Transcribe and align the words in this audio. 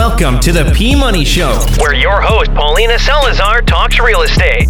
Welcome 0.00 0.40
to 0.40 0.50
the 0.50 0.64
P 0.74 0.96
Money 0.96 1.26
Show, 1.26 1.52
where 1.78 1.92
your 1.92 2.22
host, 2.22 2.54
Paulina 2.54 2.98
Salazar, 2.98 3.60
talks 3.60 3.98
real 4.00 4.22
estate. 4.22 4.66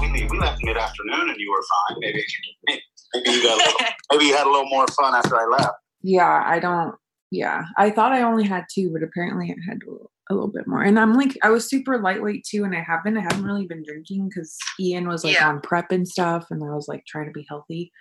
we 0.00 0.10
leave? 0.10 0.28
We 0.28 0.40
left 0.40 0.58
mid 0.64 0.76
afternoon 0.76 1.28
and 1.30 1.36
you 1.38 1.52
were 1.52 1.62
fine. 1.62 1.98
Maybe, 2.00 2.24
maybe 2.66 3.30
you 3.30 3.40
got 3.40 3.54
a 3.54 3.56
little, 3.64 3.86
maybe 4.10 4.24
you 4.24 4.36
had 4.36 4.48
a 4.48 4.50
little 4.50 4.68
more 4.68 4.84
fun 4.88 5.14
after 5.14 5.36
I 5.36 5.44
left. 5.46 5.74
Yeah, 6.02 6.42
I 6.44 6.58
don't. 6.58 6.96
Yeah, 7.30 7.66
I 7.78 7.90
thought 7.90 8.10
I 8.10 8.22
only 8.22 8.42
had 8.42 8.64
two, 8.68 8.90
but 8.92 9.04
apparently 9.04 9.52
I 9.52 9.70
had 9.70 9.78
a 9.86 10.34
little, 10.34 10.48
bit 10.48 10.66
more. 10.66 10.82
And 10.82 10.98
I'm 10.98 11.14
like, 11.14 11.38
I 11.44 11.50
was 11.50 11.70
super 11.70 12.00
lightweight 12.00 12.44
too, 12.50 12.64
and 12.64 12.74
I 12.74 12.80
haven't. 12.80 13.16
I 13.16 13.20
haven't 13.20 13.44
really 13.44 13.68
been 13.68 13.84
drinking 13.86 14.30
because 14.30 14.58
Ian 14.80 15.06
was 15.06 15.22
like 15.22 15.34
Yeah. 15.34 15.48
on 15.50 15.60
prep 15.60 15.92
and 15.92 16.08
stuff, 16.08 16.46
and 16.50 16.64
I 16.64 16.74
was 16.74 16.88
like 16.88 17.04
trying 17.06 17.26
to 17.26 17.32
be 17.32 17.46
healthy. 17.48 17.92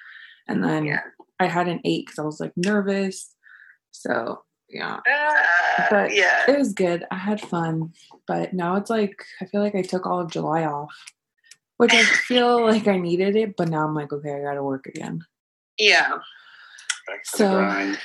And 0.47 0.63
then 0.63 0.85
Yeah. 0.85 1.01
I 1.39 1.45
had 1.45 1.67
an 1.67 1.81
eight 1.85 2.07
because 2.07 2.17
I 2.17 2.23
was 2.23 2.39
like 2.39 2.53
nervous. 2.57 3.29
So 3.93 4.43
yeah, 4.69 4.97
Uh, 5.09 5.85
But- 5.89 6.13
yeah. 6.13 6.43
it 6.49 6.57
was 6.57 6.73
good. 6.73 7.05
I 7.11 7.15
had 7.17 7.39
fun, 7.39 7.93
but 8.27 8.53
now 8.53 8.75
it's 8.75 8.89
like 8.89 9.23
I 9.41 9.45
feel 9.45 9.61
like 9.61 9.75
I 9.75 9.81
took 9.83 10.05
all 10.07 10.19
of 10.19 10.31
July 10.31 10.65
off, 10.65 10.93
which 11.77 11.93
I 11.93 12.03
feel 12.03 12.61
like 12.69 12.87
I 12.87 12.97
needed 12.97 13.35
it. 13.35 13.55
But 13.55 13.69
now 13.69 13.85
I'm 13.85 13.93
like, 13.95 14.11
okay, 14.11 14.33
I 14.33 14.41
got 14.41 14.55
to 14.55 14.63
work 14.63 14.87
again. 14.87 15.23
Yeah. 15.77 16.17
Back 17.07 17.25
So- 17.25 17.95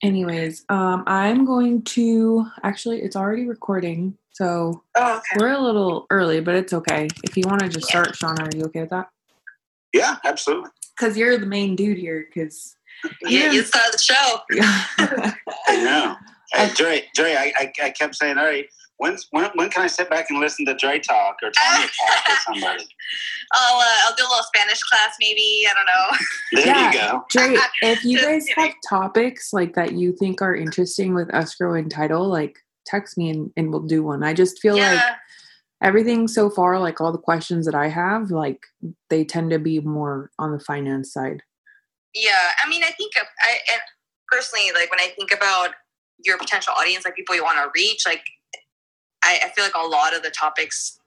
Anyways, 0.00 0.64
um, 0.68 1.02
I'm 1.08 1.44
going 1.44 1.82
to 1.82 2.46
actually, 2.62 3.02
it's 3.02 3.16
already 3.16 3.46
recording, 3.48 4.16
so 4.30 4.84
Oh, 4.94 5.16
okay. 5.16 5.36
we're 5.40 5.50
a 5.50 5.58
little 5.60 6.06
early, 6.10 6.40
but 6.40 6.54
it's 6.54 6.72
okay. 6.72 7.08
If 7.24 7.36
you 7.36 7.42
want 7.48 7.62
to 7.62 7.68
just 7.68 7.88
start, 7.88 8.14
Shawn, 8.14 8.40
are 8.40 8.48
you 8.54 8.62
okay 8.66 8.82
with 8.82 8.90
that? 8.90 9.08
yeah, 9.92 10.18
absolutely. 10.24 10.70
Because 10.96 11.16
you're 11.16 11.36
the 11.36 11.46
main 11.46 11.74
dude 11.74 11.98
here. 11.98 12.28
Because 12.32 12.76
Yeah, 13.22 13.50
you 13.52 13.62
saw 13.62 13.80
the 13.92 13.98
show. 13.98 14.40
yeah, 14.52 14.84
I 15.68 15.76
know. 15.84 16.16
Hey, 16.52 16.64
I- 16.64 16.74
Dre, 16.74 17.04
Dre, 17.14 17.34
I, 17.34 17.52
I, 17.58 17.72
I 17.84 17.90
kept 17.90 18.14
saying, 18.16 18.38
all 18.38 18.44
right, 18.44 18.66
when's, 18.96 19.26
when, 19.30 19.48
when 19.54 19.68
can 19.70 19.82
I 19.82 19.86
sit 19.86 20.08
back 20.10 20.26
and 20.30 20.40
listen 20.40 20.64
to 20.66 20.74
Dre 20.74 20.98
talk 20.98 21.36
or 21.42 21.50
Tania 21.50 21.86
talk 22.08 22.28
or 22.28 22.36
somebody? 22.54 22.84
I'll 23.52 23.78
uh, 23.80 23.84
I'll 24.06 24.14
do 24.16 24.22
a 24.24 24.28
little 24.28 24.44
Spanish 24.54 24.82
class, 24.82 25.14
maybe. 25.20 25.66
I 25.70 25.74
don't 25.74 25.86
know. 25.86 26.64
There 26.64 26.66
Yeah. 26.66 26.92
you 26.92 26.98
go. 26.98 27.24
Dre, 27.30 27.56
if 27.82 28.04
you 28.04 28.20
guys 28.20 28.46
have 28.56 28.72
topics 28.88 29.52
like 29.52 29.74
that 29.74 29.92
you 29.92 30.12
think 30.16 30.42
are 30.42 30.54
interesting 30.56 31.14
with 31.14 31.32
escrow 31.34 31.74
and 31.74 31.90
title, 31.90 32.26
like 32.28 32.58
text 32.86 33.16
me 33.18 33.30
and, 33.30 33.50
and 33.56 33.70
we'll 33.70 33.82
do 33.82 34.02
one. 34.02 34.22
I 34.24 34.32
just 34.34 34.58
feel 34.60 34.76
like 34.76 35.00
everything 35.82 36.26
so 36.28 36.50
far, 36.50 36.78
like 36.80 37.00
all 37.00 37.12
the 37.12 37.18
questions 37.18 37.66
that 37.66 37.74
I 37.74 37.88
have, 37.88 38.30
like 38.30 38.60
they 39.10 39.24
tend 39.24 39.50
to 39.50 39.58
be 39.58 39.80
more 39.80 40.30
on 40.38 40.52
the 40.52 40.60
finance 40.60 41.12
side. 41.12 41.42
Yeah. 42.14 42.50
I 42.64 42.68
mean, 42.68 42.82
I 42.84 42.90
think 42.90 43.12
I 43.16 43.58
and 43.72 43.80
personally, 44.28 44.70
like 44.74 44.90
when 44.90 45.00
I 45.00 45.12
think 45.16 45.32
about 45.32 45.70
your 46.24 46.38
potential 46.38 46.72
audience, 46.78 47.04
like 47.04 47.14
people 47.14 47.34
you 47.34 47.44
want 47.44 47.58
to 47.58 47.70
reach, 47.74 48.04
like 48.06 48.22
I, 49.22 49.40
I 49.44 49.48
feel 49.50 49.64
like 49.64 49.74
a 49.74 49.86
lot 49.86 50.14
of 50.14 50.22
the 50.22 50.30
topics 50.30 50.98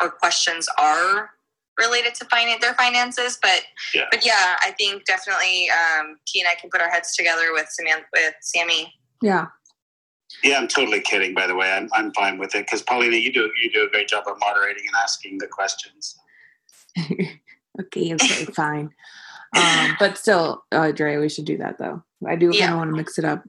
or 0.00 0.10
questions 0.10 0.68
are 0.78 1.30
related 1.78 2.14
to 2.16 2.24
finance 2.26 2.60
their 2.60 2.74
finances 2.74 3.38
but 3.40 3.62
Yeah. 3.94 4.06
but 4.10 4.26
yeah 4.26 4.56
i 4.60 4.72
think 4.72 5.04
definitely 5.04 5.70
um 5.70 6.16
t 6.26 6.40
and 6.40 6.48
i 6.48 6.54
can 6.60 6.68
put 6.70 6.80
our 6.80 6.90
heads 6.90 7.14
together 7.16 7.52
with 7.52 7.68
Samantha, 7.70 8.04
with 8.12 8.34
sammy 8.40 8.92
Yeah. 9.22 9.46
Yeah, 10.44 10.58
I'm 10.58 10.68
totally 10.68 11.00
kidding, 11.00 11.34
by 11.34 11.46
the 11.46 11.54
way. 11.54 11.72
I'm, 11.72 11.88
I'm 11.94 12.12
fine 12.12 12.36
with 12.38 12.54
it 12.54 12.66
because 12.66 12.82
Paulina, 12.82 13.16
you 13.16 13.32
do 13.32 13.50
you 13.62 13.72
do 13.72 13.84
a 13.84 13.88
great 13.88 14.08
job 14.08 14.24
of 14.26 14.36
moderating 14.38 14.84
and 14.86 14.94
asking 14.94 15.38
the 15.38 15.46
questions. 15.46 16.16
okay, 17.80 18.14
okay, 18.14 18.44
fine. 18.54 18.90
Um, 19.56 19.96
but 19.98 20.18
still, 20.18 20.64
uh, 20.72 20.92
Dre, 20.92 21.16
we 21.16 21.28
should 21.28 21.44
do 21.46 21.56
that 21.58 21.78
though. 21.78 22.02
I 22.26 22.36
do 22.36 22.48
kind 22.48 22.58
Yeah. 22.58 22.72
of 22.72 22.78
want 22.78 22.90
to 22.90 22.96
mix 22.96 23.18
it 23.18 23.24
up. 23.24 23.44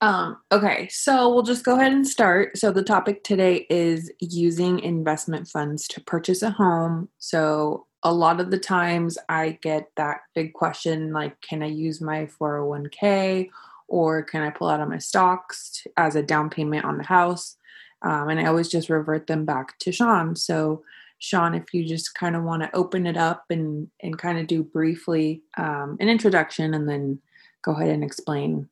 Um, 0.00 0.36
okay, 0.52 0.88
so 0.90 1.32
we'll 1.32 1.44
just 1.44 1.64
go 1.64 1.76
ahead 1.76 1.92
and 1.92 2.06
start. 2.06 2.58
So 2.58 2.70
the 2.70 2.82
topic 2.82 3.24
today 3.24 3.66
is 3.70 4.10
using 4.20 4.80
investment 4.80 5.48
funds 5.48 5.88
to 5.88 6.00
purchase 6.02 6.42
a 6.42 6.50
home. 6.50 7.08
So 7.18 7.86
a 8.02 8.12
lot 8.12 8.38
of 8.38 8.50
the 8.50 8.58
times 8.58 9.16
I 9.30 9.58
get 9.62 9.90
that 9.96 10.18
big 10.34 10.52
question 10.52 11.12
like, 11.12 11.40
can 11.40 11.62
I 11.62 11.68
use 11.68 12.02
my 12.02 12.26
401k 12.38 13.48
or 13.88 14.22
can 14.22 14.42
I 14.42 14.50
pull 14.50 14.68
out 14.68 14.80
of 14.80 14.90
my 14.90 14.98
stocks 14.98 15.86
as 15.96 16.16
a 16.16 16.22
down 16.22 16.50
payment 16.50 16.84
on 16.84 16.98
the 16.98 17.04
house? 17.04 17.56
Um, 18.02 18.28
and 18.28 18.38
I 18.38 18.44
always 18.44 18.68
just 18.68 18.90
revert 18.90 19.26
them 19.26 19.46
back 19.46 19.78
to 19.78 19.92
Shawn. 19.92 20.36
So 20.36 20.82
Shawn, 21.24 21.54
if 21.54 21.72
you 21.72 21.86
just 21.86 22.14
kind 22.14 22.36
of 22.36 22.42
want 22.42 22.62
to 22.62 22.76
open 22.76 23.06
it 23.06 23.16
up 23.16 23.46
and 23.48 23.88
and 24.02 24.18
kind 24.18 24.38
of 24.38 24.46
do 24.46 24.62
briefly 24.62 25.42
um, 25.56 25.96
an 25.98 26.10
introduction, 26.10 26.74
and 26.74 26.86
then 26.86 27.18
go 27.64 27.72
ahead 27.72 27.88
and 27.88 28.04
explain. 28.04 28.68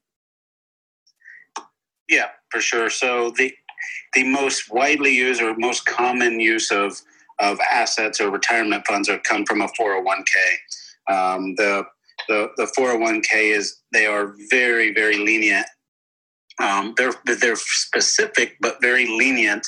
Yeah, 2.11 2.29
for 2.51 2.61
sure. 2.61 2.91
So 2.91 3.33
the 3.39 3.55
the 4.13 4.25
most 4.25 4.71
widely 4.71 5.15
used 5.15 5.41
or 5.41 5.55
most 5.57 5.87
common 5.87 6.41
use 6.41 6.71
of 6.71 7.01
of 7.39 7.59
assets 7.61 8.21
or 8.21 8.31
retirement 8.31 8.87
funds 8.87 9.09
are 9.09 9.19
come 9.21 9.47
from 9.47 9.63
a 9.63 9.69
401k. 9.69 10.35
Um, 11.11 11.55
the 11.55 11.85
the 12.29 12.51
the 12.59 12.71
401k 12.77 13.57
is 13.57 13.79
they 13.95 14.05
are 14.07 14.35
very 14.51 14.93
very 14.93 15.17
lenient. 15.17 15.67
Um, 16.63 16.93
they're 16.99 17.15
they're 17.25 17.57
specific 17.57 18.59
but 18.61 18.77
very 18.83 19.07
lenient 19.07 19.67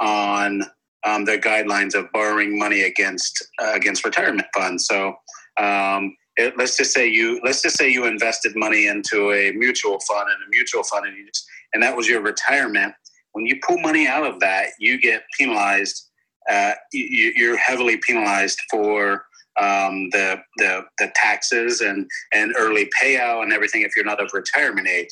on 0.00 0.64
um, 1.04 1.24
their 1.24 1.38
guidelines 1.38 1.94
of 1.94 2.10
borrowing 2.12 2.58
money 2.58 2.82
against 2.82 3.46
uh, 3.62 3.72
against 3.74 4.04
retirement 4.04 4.46
funds. 4.54 4.86
So 4.86 5.14
um, 5.58 6.16
it, 6.36 6.56
let's 6.56 6.76
just 6.76 6.92
say 6.92 7.06
you 7.08 7.40
let's 7.44 7.62
just 7.62 7.76
say 7.76 7.88
you 7.88 8.06
invested 8.06 8.52
money 8.56 8.86
into 8.86 9.32
a 9.32 9.52
mutual 9.52 10.00
fund 10.00 10.28
and 10.28 10.42
a 10.46 10.50
mutual 10.50 10.82
fund 10.84 11.06
and 11.06 11.16
just 11.26 11.46
and 11.72 11.82
that 11.82 11.96
was 11.96 12.08
your 12.08 12.20
retirement. 12.20 12.94
When 13.32 13.46
you 13.46 13.58
pull 13.66 13.78
money 13.78 14.06
out 14.06 14.26
of 14.26 14.40
that, 14.40 14.68
you 14.78 15.00
get 15.00 15.22
penalized. 15.38 16.08
Uh, 16.48 16.74
you, 16.92 17.32
you're 17.34 17.56
heavily 17.56 17.98
penalized 18.06 18.60
for 18.70 19.24
um, 19.58 20.10
the, 20.10 20.38
the 20.58 20.84
the 20.98 21.10
taxes 21.14 21.80
and 21.80 22.08
and 22.32 22.54
early 22.58 22.90
payout 23.00 23.42
and 23.42 23.52
everything 23.52 23.82
if 23.82 23.92
you're 23.96 24.04
not 24.04 24.22
of 24.22 24.30
retirement 24.32 24.88
age. 24.88 25.08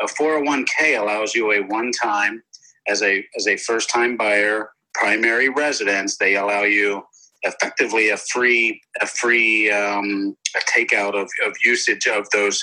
A 0.00 0.06
401k 0.06 0.98
allows 1.00 1.34
you 1.34 1.52
a 1.52 1.60
one 1.60 1.92
time 1.92 2.42
as 2.88 3.02
a 3.02 3.24
as 3.36 3.46
a 3.46 3.56
first 3.56 3.90
time 3.90 4.16
buyer 4.16 4.70
primary 4.94 5.48
residence. 5.48 6.16
They 6.16 6.36
allow 6.36 6.62
you 6.62 7.02
effectively 7.42 8.10
a 8.10 8.16
free 8.16 8.80
a 9.00 9.06
free 9.06 9.70
um, 9.70 10.36
a 10.56 10.60
takeout 10.60 11.14
of, 11.14 11.28
of 11.46 11.54
usage 11.64 12.06
of 12.06 12.28
those 12.30 12.62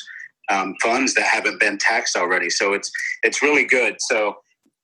um, 0.49 0.75
funds 0.81 1.13
that 1.13 1.25
haven't 1.25 1.59
been 1.59 1.77
taxed 1.77 2.15
already. 2.15 2.49
So 2.49 2.73
it's 2.73 2.91
it's 3.23 3.41
really 3.41 3.65
good. 3.65 3.97
So 3.99 4.37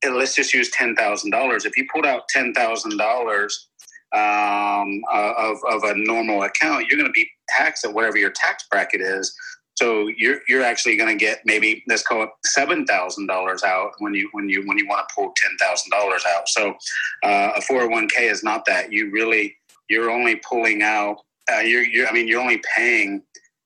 let's 0.03 0.35
just 0.35 0.53
use 0.53 0.69
ten 0.71 0.95
thousand 0.95 1.31
dollars. 1.31 1.65
If 1.65 1.77
you 1.77 1.87
pulled 1.91 2.05
out 2.05 2.27
ten 2.29 2.53
thousand 2.53 2.97
dollars 2.97 3.69
um, 4.13 5.01
uh, 5.13 5.33
of 5.37 5.57
of 5.67 5.83
a 5.83 5.95
normal 5.95 6.43
account, 6.43 6.87
you're 6.87 6.99
going 6.99 7.09
to 7.09 7.13
be 7.13 7.29
taxed 7.49 7.85
at 7.85 7.93
whatever 7.93 8.17
your 8.17 8.31
tax 8.31 8.65
bracket 8.69 9.01
is. 9.01 9.35
So 9.75 10.07
you're 10.07 10.39
you're 10.47 10.63
actually 10.63 10.95
going 10.95 11.17
to 11.17 11.25
get 11.25 11.41
maybe 11.45 11.83
let's 11.87 12.01
call 12.01 12.23
it 12.23 12.29
seven 12.45 12.85
thousand 12.85 13.27
dollars 13.27 13.63
out 13.63 13.91
when 13.99 14.13
you 14.13 14.29
when 14.31 14.47
you 14.47 14.65
when 14.65 14.77
you 14.77 14.87
want 14.87 15.07
to 15.07 15.15
pull 15.15 15.33
ten 15.35 15.55
thousand 15.57 15.91
dollars 15.91 16.23
out. 16.35 16.47
So 16.47 16.75
uh, 17.23 17.51
a 17.55 17.61
four 17.61 17.79
hundred 17.79 17.91
one 17.91 18.07
k 18.07 18.27
is 18.27 18.43
not 18.43 18.65
that. 18.65 18.91
You 18.91 19.11
really 19.11 19.55
you're 19.89 20.09
only 20.09 20.37
pulling 20.37 20.81
out. 20.81 21.17
Uh, 21.51 21.59
you're, 21.59 21.83
you're 21.83 22.07
I 22.07 22.13
mean 22.13 22.27
you're 22.27 22.41
only 22.41 22.61
paying 22.75 23.21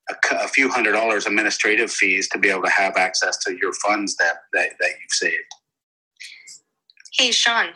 a, 0.10 0.36
a 0.38 0.48
few 0.48 0.70
hundred 0.70 0.94
dollars 0.94 1.28
administrative 1.28 1.92
fees 1.92 2.28
to 2.30 2.40
be 2.40 2.50
able 2.50 2.64
to 2.64 2.72
have 2.72 2.98
access 2.98 3.38
to 3.46 3.56
your 3.62 3.74
funds 3.74 4.16
that 4.16 4.38
that, 4.54 4.70
that 4.80 4.90
you've 4.90 5.12
saved. 5.12 5.36
Hey, 7.20 7.32
Shawn. 7.32 7.68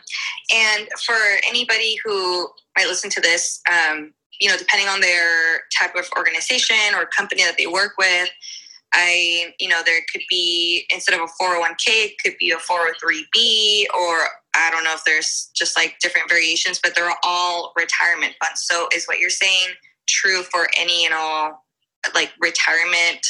And 0.52 0.88
for 1.04 1.16
anybody 1.46 1.98
who 2.04 2.48
might 2.76 2.86
listen 2.86 3.10
to 3.10 3.20
this, 3.20 3.60
um, 3.70 4.14
you 4.40 4.48
know, 4.48 4.56
depending 4.56 4.88
on 4.88 5.00
their 5.00 5.62
type 5.76 5.94
of 5.96 6.06
organization 6.16 6.94
or 6.94 7.06
company 7.06 7.42
that 7.42 7.56
they 7.56 7.66
work 7.66 7.92
with, 7.98 8.28
I, 8.92 9.52
you 9.58 9.68
know, 9.68 9.82
there 9.84 10.00
could 10.12 10.22
be 10.28 10.86
instead 10.90 11.14
of 11.14 11.20
a 11.20 11.42
401k, 11.42 11.86
it 11.86 12.18
could 12.22 12.34
be 12.38 12.52
a 12.52 12.56
403b, 12.56 13.86
or 13.92 14.28
I 14.54 14.70
don't 14.70 14.84
know 14.84 14.94
if 14.94 15.02
there's 15.04 15.50
just 15.54 15.76
like 15.76 15.96
different 16.00 16.28
variations, 16.28 16.78
but 16.80 16.94
they're 16.94 17.12
all 17.24 17.72
retirement 17.76 18.34
funds. 18.42 18.62
So 18.64 18.88
is 18.94 19.06
what 19.06 19.18
you're 19.18 19.30
saying 19.30 19.70
true 20.06 20.42
for 20.42 20.68
any 20.78 21.04
and 21.04 21.14
all 21.14 21.64
like 22.14 22.32
retirement 22.40 23.26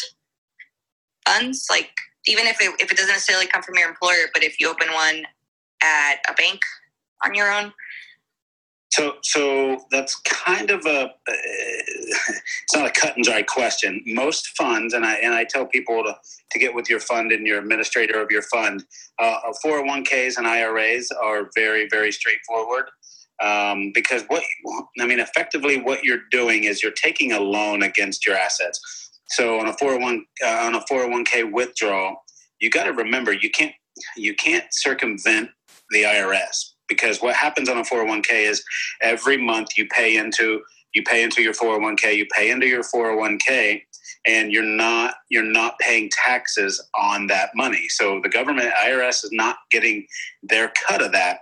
funds? 1.27 1.67
Like 1.71 1.91
even 2.27 2.47
if 2.47 2.61
it, 2.61 2.75
if 2.79 2.91
it 2.91 2.97
doesn't 2.97 3.13
necessarily 3.13 3.47
come 3.47 3.63
from 3.63 3.77
your 3.77 3.89
employer, 3.89 4.29
but 4.35 4.45
if 4.45 4.61
you 4.61 4.69
open 4.69 4.89
one 4.93 5.25
at 5.83 6.17
a 6.29 6.35
bank 6.35 6.61
on 7.25 7.35
your 7.35 7.51
own? 7.51 7.73
So, 8.95 9.15
so 9.25 9.85
that's 9.91 10.15
kind 10.21 10.71
of 10.71 10.87
a. 10.87 11.07
Uh, 11.07 11.09
it's 11.27 12.77
not 12.77 12.87
a 12.87 12.91
cut 12.91 13.17
and 13.17 13.25
dry 13.25 13.43
question. 13.43 14.01
Most 14.07 14.57
funds, 14.57 14.95
and 14.95 15.05
I 15.05 15.15
and 15.15 15.35
I 15.35 15.43
tell 15.43 15.67
people 15.67 16.05
to 16.05 16.15
to 16.53 16.59
get 16.61 16.73
with 16.73 16.89
your 16.89 17.01
fund 17.01 17.33
and 17.33 17.45
your 17.45 17.59
administrator 17.59 18.23
of 18.23 18.31
your 18.31 18.43
fund. 18.43 18.85
Uh, 19.19 19.39
401ks 19.65 20.39
and 20.39 20.47
IRAs 20.47 21.11
are 21.11 21.51
very 21.57 21.89
very 21.91 22.13
straightforward 22.13 22.85
um, 23.43 23.91
because 23.93 24.23
what 24.29 24.45
I 25.01 25.07
mean, 25.07 25.19
effectively, 25.19 25.81
what 25.81 26.05
you're 26.05 26.29
doing 26.31 26.63
is 26.63 26.81
you're 26.81 26.93
taking 26.93 27.33
a 27.33 27.41
loan 27.41 27.83
against 27.83 28.25
your 28.25 28.37
assets. 28.37 29.11
so 29.31 29.59
on 29.59 29.67
a 29.67 29.73
401 29.73 30.25
uh, 30.45 30.67
on 30.67 30.77
a 30.77 30.81
401k 30.83 31.53
withdrawal, 31.53 32.15
you 32.61 32.71
got 32.71 32.85
to 32.85 32.93
remember 32.93 33.33
you 33.33 33.51
can't 33.51 33.75
you 34.17 34.37
can't 34.37 34.67
circumvent 34.71 35.51
the 35.91 36.05
IRS 36.05 36.74
because 36.95 37.21
what 37.21 37.35
happens 37.35 37.69
on 37.69 37.79
a 37.79 37.83
401k 37.83 38.49
is 38.49 38.65
every 39.03 39.37
month 39.37 39.77
you 39.77 39.87
pay 39.89 40.17
into 40.17 40.63
you 40.95 41.03
pay 41.03 41.25
into 41.25 41.43
your 41.43 41.53
401k, 41.53 42.17
you 42.17 42.27
pay 42.33 42.51
into 42.51 42.67
your 42.67 42.85
401k 42.85 43.83
and 44.27 44.53
you're 44.53 44.63
not 44.63 45.17
you're 45.29 45.43
not 45.43 45.79
paying 45.79 46.09
taxes 46.11 46.83
on 46.95 47.27
that 47.27 47.51
money. 47.55 47.89
So 47.89 48.21
the 48.23 48.29
government 48.29 48.73
IRS 48.85 49.25
is 49.25 49.31
not 49.33 49.57
getting 49.71 50.07
their 50.43 50.73
cut 50.87 51.03
of 51.03 51.13
that 51.13 51.41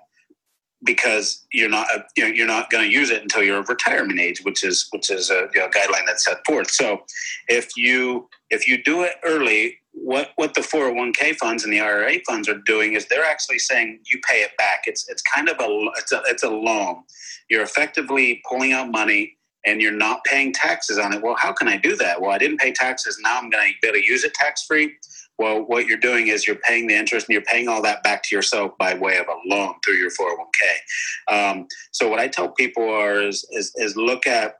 because 0.85 1.47
you're 1.53 1.69
not 1.69 1.87
uh, 1.95 2.01
you 2.17 2.25
know, 2.25 2.31
you're 2.31 2.47
not 2.47 2.71
going 2.71 2.85
to 2.85 2.91
use 2.91 3.11
it 3.11 3.23
until 3.23 3.43
you're 3.43 3.59
of 3.59 3.69
retirement 3.69 4.19
age, 4.19 4.41
which 4.43 4.65
is 4.65 4.89
which 4.91 5.11
is 5.11 5.31
a 5.31 5.49
you 5.55 5.61
know, 5.61 5.69
guideline 5.69 6.07
that's 6.07 6.25
set 6.25 6.45
forth. 6.47 6.71
So 6.71 7.03
if 7.49 7.77
you 7.77 8.29
if 8.51 8.67
you 8.67 8.83
do 8.83 9.03
it 9.03 9.13
early, 9.23 9.79
what 10.03 10.31
what 10.35 10.55
the 10.55 10.61
401k 10.61 11.37
funds 11.37 11.65
and 11.65 11.73
the 11.73 11.81
IRA 11.81 12.19
funds 12.27 12.49
are 12.49 12.59
doing 12.67 12.95
is 12.95 13.07
they're 13.07 13.25
actually 13.25 13.59
saying 13.59 14.01
you 14.11 14.21
pay 14.29 14.43
it 14.43 14.51
back. 14.59 14.83
It's 14.87 15.09
it's 15.09 15.23
kind 15.23 15.49
of 15.49 15.57
a 15.61 15.89
it's 15.97 16.13
a 16.13 16.23
it's 16.27 16.43
a 16.43 16.51
loan. 16.51 17.03
You're 17.49 17.63
effectively 17.63 18.43
pulling 18.49 18.73
out 18.73 18.91
money 18.91 19.37
and 19.65 19.81
you're 19.81 19.93
not 19.93 20.25
paying 20.25 20.53
taxes 20.53 20.99
on 20.99 21.13
it. 21.13 21.23
Well, 21.23 21.37
how 21.37 21.53
can 21.53 21.69
I 21.69 21.77
do 21.77 21.95
that? 21.97 22.21
Well, 22.21 22.33
I 22.33 22.39
didn't 22.39 22.59
pay 22.59 22.73
taxes. 22.73 23.19
Now 23.23 23.39
I'm 23.39 23.49
going 23.49 23.69
to 23.69 23.75
be 23.81 23.89
able 23.89 24.01
to 24.01 24.05
use 24.05 24.25
it 24.25 24.35
tax 24.35 24.65
free. 24.65 24.93
Well, 25.39 25.61
what 25.61 25.87
you're 25.87 25.99
doing 25.99 26.29
is 26.29 26.47
you're 26.47 26.57
paying 26.57 26.89
the 26.89 26.95
interest 26.95 27.29
and 27.29 27.35
you're 27.35 27.43
paying 27.43 27.69
all 27.69 27.81
that 27.83 28.03
back 28.03 28.25
to 28.25 28.35
yourself 28.35 28.73
by 28.79 28.95
way 28.95 29.19
of 29.19 29.27
a 29.29 29.55
loan 29.55 29.75
through 29.85 29.95
your 29.95 30.11
401k. 30.11 31.33
Um, 31.33 31.67
so 31.93 32.09
what 32.09 32.19
I 32.19 32.29
tell 32.29 32.49
people 32.49 32.89
are 32.89 33.23
is, 33.23 33.47
is, 33.53 33.73
is 33.77 33.97
look 33.97 34.27
at 34.27 34.57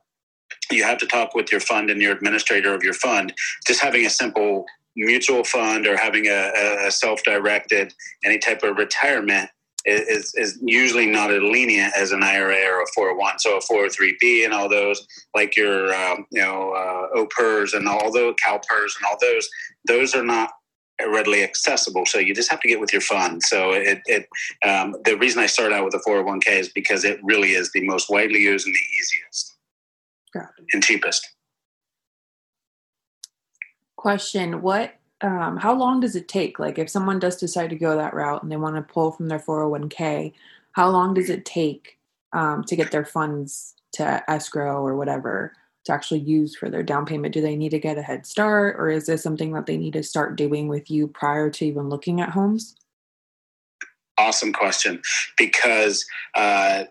you 0.71 0.83
have 0.83 0.97
to 0.99 1.07
talk 1.07 1.35
with 1.35 1.51
your 1.51 1.59
fund 1.59 1.89
and 1.89 2.01
your 2.01 2.13
administrator 2.13 2.73
of 2.73 2.83
your 2.83 2.93
fund. 2.93 3.33
Just 3.67 3.81
having 3.81 4.05
a 4.05 4.09
simple 4.09 4.65
mutual 4.95 5.43
fund 5.43 5.87
or 5.87 5.97
having 5.97 6.27
a, 6.27 6.51
a 6.85 6.91
self-directed 6.91 7.93
any 8.23 8.37
type 8.37 8.63
of 8.63 8.77
retirement 8.77 9.49
is, 9.85 10.33
is 10.35 10.59
usually 10.61 11.05
not 11.05 11.31
as 11.31 11.41
lenient 11.41 11.93
as 11.97 12.11
an 12.11 12.23
IRA 12.23 12.55
or 12.71 12.83
a 12.83 12.87
401. 12.95 13.39
So 13.39 13.57
a 13.57 13.61
403b 13.61 14.45
and 14.45 14.53
all 14.53 14.69
those, 14.69 15.05
like 15.35 15.55
your 15.57 15.93
um, 15.93 16.25
you 16.31 16.41
know 16.41 16.71
uh, 16.71 17.19
OPERS 17.19 17.73
and 17.73 17.87
all 17.87 18.11
those 18.11 18.35
CalPERS 18.45 18.95
and 18.97 19.05
all 19.09 19.17
those, 19.19 19.47
those 19.87 20.15
are 20.15 20.23
not 20.23 20.51
readily 21.01 21.43
accessible. 21.43 22.05
So 22.05 22.19
you 22.19 22.33
just 22.33 22.51
have 22.51 22.61
to 22.61 22.67
get 22.67 22.79
with 22.79 22.93
your 22.93 23.01
fund. 23.01 23.43
So 23.43 23.73
it, 23.73 23.99
it 24.05 24.27
um, 24.65 24.95
the 25.03 25.17
reason 25.17 25.41
I 25.41 25.47
started 25.47 25.75
out 25.75 25.85
with 25.85 25.95
a 25.95 26.09
401k 26.09 26.47
is 26.47 26.69
because 26.69 27.03
it 27.03 27.19
really 27.23 27.51
is 27.51 27.71
the 27.71 27.85
most 27.85 28.09
widely 28.09 28.39
used 28.39 28.65
and 28.65 28.75
the 28.75 28.97
easiest 28.99 29.55
and 30.73 30.83
cheapest. 30.83 31.27
Question: 34.03 34.61
What 34.61 34.95
um, 35.21 35.55
how 35.55 35.73
long 35.73 36.01
does 36.01 36.17
it 36.17 36.27
take? 36.27 36.59
Like, 36.59 36.77
if 36.77 36.89
someone 36.89 37.19
does 37.19 37.37
decide 37.37 37.69
to 37.69 37.77
go 37.77 37.95
that 37.95 38.13
route 38.13 38.43
and 38.43 38.51
they 38.51 38.57
want 38.57 38.75
to 38.75 38.81
pull 38.81 39.13
from 39.13 39.29
their 39.29 39.39
401k, 39.39 40.33
how 40.73 40.89
long 40.89 41.13
does 41.13 41.29
it 41.29 41.45
take 41.45 41.97
um, 42.33 42.65
to 42.65 42.75
get 42.75 42.91
their 42.91 43.05
funds 43.05 43.75
to 43.93 44.21
escrow 44.29 44.85
or 44.85 44.97
whatever 44.97 45.53
to 45.85 45.93
actually 45.93 46.19
use 46.19 46.53
for 46.53 46.69
their 46.69 46.83
down 46.83 47.05
payment? 47.05 47.33
Do 47.33 47.39
they 47.39 47.55
need 47.55 47.69
to 47.69 47.79
get 47.79 47.97
a 47.97 48.01
head 48.01 48.25
start, 48.25 48.75
or 48.77 48.89
is 48.89 49.05
this 49.05 49.23
something 49.23 49.53
that 49.53 49.67
they 49.67 49.77
need 49.77 49.93
to 49.93 50.03
start 50.03 50.35
doing 50.35 50.67
with 50.67 50.91
you 50.91 51.07
prior 51.07 51.49
to 51.51 51.65
even 51.65 51.87
looking 51.87 52.19
at 52.19 52.31
homes? 52.31 52.75
Awesome 54.17 54.51
question, 54.51 55.01
because 55.37 56.05
uh, 56.35 56.83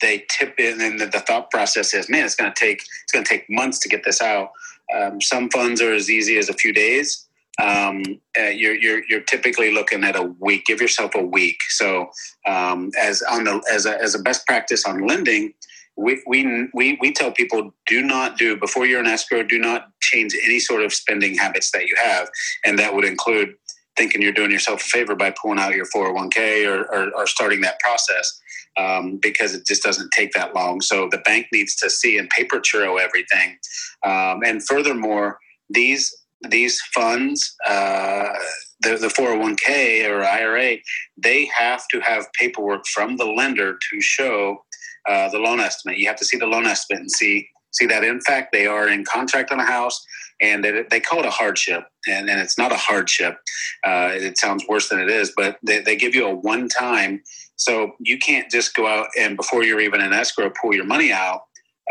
they 0.00 0.24
tip 0.30 0.54
in, 0.60 0.80
and 0.80 1.00
the, 1.00 1.06
the, 1.06 1.18
thought 1.18 1.50
process 1.50 1.92
is, 1.94 2.08
man, 2.08 2.24
it's 2.24 2.36
going 2.36 2.52
to 2.52 2.60
take 2.60 2.84
it's 3.02 3.12
going 3.12 3.24
to 3.24 3.28
take 3.28 3.50
months 3.50 3.80
to 3.80 3.88
get 3.88 4.04
this 4.04 4.22
out. 4.22 4.52
Um, 4.94 5.20
some 5.20 5.50
funds 5.50 5.80
are 5.80 5.92
as 5.92 6.10
easy 6.10 6.38
as 6.38 6.48
a 6.48 6.54
few 6.54 6.72
days 6.72 7.28
um, 7.60 8.02
uh, 8.38 8.44
you're, 8.44 8.74
you're, 8.74 9.02
you're 9.08 9.22
typically 9.22 9.72
looking 9.72 10.04
at 10.04 10.16
a 10.16 10.22
week. 10.38 10.66
Give 10.66 10.80
yourself 10.80 11.14
a 11.14 11.22
week. 11.22 11.58
So 11.68 12.10
um, 12.46 12.90
as 12.98 13.22
on 13.22 13.44
the 13.44 13.62
as 13.70 13.86
a, 13.86 14.00
as 14.00 14.14
a 14.14 14.18
best 14.18 14.46
practice 14.46 14.84
on 14.84 15.06
lending, 15.06 15.52
we, 15.96 16.22
we, 16.26 16.68
we, 16.72 16.96
we 17.00 17.12
tell 17.12 17.32
people 17.32 17.74
do 17.86 18.02
not 18.02 18.38
do 18.38 18.56
before 18.56 18.86
you're 18.86 19.00
in 19.00 19.06
escrow. 19.06 19.42
Do 19.42 19.58
not 19.58 19.90
change 20.00 20.34
any 20.44 20.58
sort 20.58 20.82
of 20.82 20.92
spending 20.92 21.36
habits 21.36 21.70
that 21.72 21.86
you 21.86 21.96
have, 22.02 22.28
and 22.64 22.78
that 22.78 22.94
would 22.94 23.04
include 23.04 23.54
thinking 24.00 24.22
you're 24.22 24.32
doing 24.32 24.50
yourself 24.50 24.80
a 24.80 24.84
favor 24.84 25.14
by 25.14 25.30
pulling 25.30 25.58
out 25.58 25.74
your 25.74 25.84
401k 25.94 26.66
or, 26.66 26.84
or, 26.90 27.10
or 27.14 27.26
starting 27.26 27.60
that 27.60 27.78
process 27.80 28.40
um, 28.78 29.18
because 29.20 29.54
it 29.54 29.66
just 29.66 29.82
doesn't 29.82 30.10
take 30.10 30.32
that 30.32 30.54
long. 30.54 30.80
So 30.80 31.06
the 31.10 31.18
bank 31.18 31.48
needs 31.52 31.76
to 31.76 31.90
see 31.90 32.16
and 32.16 32.30
paper 32.30 32.60
churro 32.60 32.98
everything. 32.98 33.58
Um, 34.02 34.40
and 34.42 34.64
furthermore, 34.66 35.38
these 35.68 36.16
these 36.48 36.80
funds, 36.94 37.54
uh, 37.68 38.32
the, 38.80 38.96
the 38.96 39.08
401k 39.08 40.08
or 40.08 40.24
IRA, 40.24 40.78
they 41.18 41.44
have 41.44 41.84
to 41.92 42.00
have 42.00 42.32
paperwork 42.32 42.86
from 42.86 43.18
the 43.18 43.26
lender 43.26 43.74
to 43.74 44.00
show 44.00 44.64
uh, 45.06 45.28
the 45.28 45.38
loan 45.38 45.60
estimate. 45.60 45.98
You 45.98 46.06
have 46.06 46.16
to 46.16 46.24
see 46.24 46.38
the 46.38 46.46
loan 46.46 46.64
estimate 46.64 47.00
and 47.00 47.10
see 47.10 47.46
see 47.70 47.86
that 47.86 48.04
in 48.04 48.20
fact 48.20 48.52
they 48.52 48.66
are 48.66 48.88
in 48.88 49.04
contract 49.04 49.52
on 49.52 49.60
a 49.60 49.64
house 49.64 50.04
and 50.40 50.64
they, 50.64 50.84
they 50.90 51.00
call 51.00 51.20
it 51.20 51.26
a 51.26 51.30
hardship 51.30 51.84
and, 52.08 52.30
and 52.30 52.40
it's 52.40 52.58
not 52.58 52.72
a 52.72 52.76
hardship 52.76 53.38
uh, 53.84 54.10
it 54.12 54.38
sounds 54.38 54.64
worse 54.68 54.88
than 54.88 55.00
it 55.00 55.10
is 55.10 55.32
but 55.36 55.58
they, 55.62 55.80
they 55.80 55.96
give 55.96 56.14
you 56.14 56.26
a 56.26 56.34
one 56.34 56.68
time 56.68 57.22
so 57.56 57.92
you 57.98 58.18
can't 58.18 58.50
just 58.50 58.74
go 58.74 58.86
out 58.86 59.08
and 59.18 59.36
before 59.36 59.64
you're 59.64 59.80
even 59.80 60.00
in 60.00 60.12
escrow 60.12 60.50
pull 60.60 60.74
your 60.74 60.86
money 60.86 61.12
out 61.12 61.42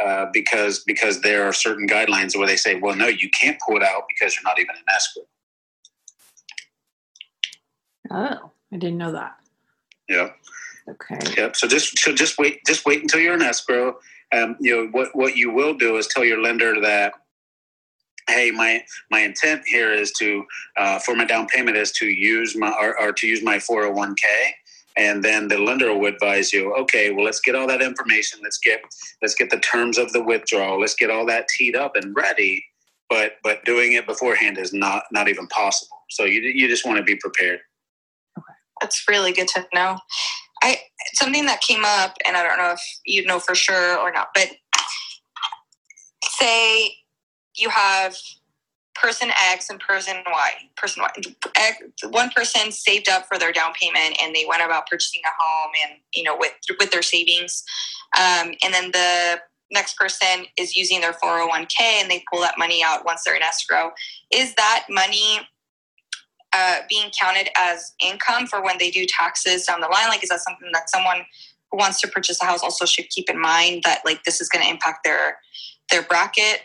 uh, 0.04 0.28
because 0.32 0.80
because 0.86 1.22
there 1.22 1.44
are 1.44 1.54
certain 1.54 1.88
guidelines 1.88 2.38
where 2.38 2.48
they 2.48 2.56
say, 2.56 2.76
well, 2.76 2.96
no, 2.96 3.08
you 3.08 3.30
can't 3.32 3.60
pull 3.66 3.76
it 3.76 3.84
out 3.84 4.04
because 4.08 4.36
you're 4.36 4.44
not 4.44 4.60
even 4.60 4.76
in 4.76 4.84
escrow. 4.96 5.24
Oh, 8.12 8.52
I 8.72 8.78
didn't 8.78 8.98
know 8.98 9.12
that. 9.12 9.36
Yeah. 10.08 10.30
Okay. 10.88 11.20
Yep. 11.36 11.56
So 11.56 11.68
just 11.68 12.00
so 12.00 12.14
just 12.14 12.38
wait 12.38 12.62
just 12.66 12.86
wait 12.86 13.02
until 13.02 13.20
you're 13.20 13.34
in 13.34 13.42
escrow. 13.42 13.98
Um, 14.32 14.56
you 14.60 14.76
know 14.76 14.88
what 14.92 15.10
what 15.14 15.36
you 15.36 15.52
will 15.52 15.74
do 15.74 15.98
is 15.98 16.08
tell 16.08 16.24
your 16.24 16.42
lender 16.42 16.80
that 16.82 17.14
hey 18.28 18.52
my 18.52 18.84
my 19.10 19.22
intent 19.22 19.64
here 19.66 19.92
is 19.92 20.12
to 20.14 20.46
uh, 20.78 21.00
for 21.00 21.16
my 21.16 21.26
down 21.26 21.48
payment 21.48 21.78
is 21.78 21.92
to 21.94 22.06
use 22.06 22.56
my 22.56 22.72
or, 22.80 23.00
or 23.00 23.12
to 23.12 23.28
use 23.28 23.42
my 23.42 23.58
401k 23.58 24.24
and 24.98 25.24
then 25.24 25.48
the 25.48 25.58
lender 25.58 25.96
will 25.96 26.08
advise 26.08 26.54
you 26.54 26.76
okay 26.76 27.12
well 27.12 27.26
let's 27.26 27.40
get 27.40 27.56
all 27.56 27.68
that 27.68 27.82
information. 27.82 28.40
Let's 28.44 28.58
get 28.58 28.82
let's 29.22 29.36
get 29.36 29.50
the 29.50 29.60
terms 29.60 29.98
of 29.98 30.12
the 30.14 30.24
withdrawal. 30.24 30.80
Let's 30.80 30.96
get 30.96 31.10
all 31.10 31.26
that 31.28 31.48
teed 31.48 31.76
up 31.76 31.96
and 31.96 32.16
ready. 32.16 32.64
But 33.10 33.34
but 33.44 33.66
doing 33.66 33.94
it 33.94 34.06
beforehand 34.06 34.58
is 34.58 34.74
not 34.74 35.04
not 35.12 35.28
even 35.28 35.48
possible. 35.48 35.98
So 36.10 36.26
you, 36.26 36.42
you 36.42 36.68
just 36.68 36.86
want 36.86 36.98
to 36.98 37.04
be 37.04 37.16
prepared. 37.16 37.60
Okay. 38.38 38.54
That's 38.82 39.04
really 39.08 39.32
good 39.32 39.48
to 39.50 39.66
know 39.74 39.98
i 40.62 40.78
something 41.14 41.46
that 41.46 41.62
came 41.62 41.84
up 41.86 42.16
and 42.26 42.36
i 42.36 42.44
don't 42.44 42.58
know 42.58 42.72
if 42.72 42.82
you 43.06 43.26
know 43.26 43.40
for 43.40 43.56
sure 43.56 43.98
or 43.98 44.12
not 44.12 44.30
but 44.34 44.50
say 46.24 46.94
you 47.56 47.70
have 47.70 48.16
person 49.00 49.30
X 49.52 49.70
and 49.70 49.80
person 49.80 50.18
Y. 50.26 50.52
Person 50.76 51.04
Y. 51.04 51.72
One 52.10 52.30
person 52.30 52.72
saved 52.72 53.10
up 53.10 53.28
for 53.28 53.38
their 53.38 53.52
down 53.52 53.74
payment 53.74 54.18
and 54.22 54.36
they 54.36 54.46
went 54.48 54.64
about 54.64 54.88
purchasing 54.88 55.22
a 55.26 55.32
home 55.42 55.72
and 55.84 56.00
you 56.14 56.24
know 56.24 56.36
with 56.38 56.54
with 56.80 56.92
their 56.92 57.02
savings, 57.02 57.64
um, 58.18 58.54
and 58.64 58.74
then 58.74 58.92
the 58.92 59.40
next 59.72 59.98
person 59.98 60.46
is 60.58 60.76
using 60.76 61.00
their 61.00 61.14
401k 61.14 61.80
and 61.80 62.10
they 62.10 62.24
pull 62.32 62.42
that 62.42 62.58
money 62.58 62.84
out 62.84 63.06
once 63.06 63.24
they're 63.24 63.36
in 63.36 63.44
escrow. 63.44 63.92
Is 64.32 64.56
that 64.56 64.86
money 64.90 65.40
uh, 66.54 66.78
being 66.90 67.12
counted 67.20 67.50
as 67.58 67.94
income 68.04 68.48
for 68.48 68.64
when 68.64 68.78
they 68.78 68.90
do 68.90 69.06
taxes 69.08 69.66
down 69.66 69.82
the 69.82 69.88
line? 69.88 70.08
Like, 70.08 70.24
is 70.24 70.30
that 70.30 70.42
something 70.42 70.70
that 70.74 70.90
someone 70.90 71.26
who 71.72 71.78
wants 71.78 72.02
to 72.02 72.08
purchase 72.08 72.42
a 72.42 72.46
house 72.46 72.64
also 72.64 72.86
should 72.86 73.10
keep 73.10 73.30
in 73.30 73.40
mind 73.40 73.84
that 73.84 74.02
like 74.06 74.24
this 74.24 74.42
is 74.42 74.50
going 74.50 74.64
to 74.64 74.70
impact 74.70 75.04
their 75.04 75.38
their 75.90 76.02
bracket, 76.04 76.62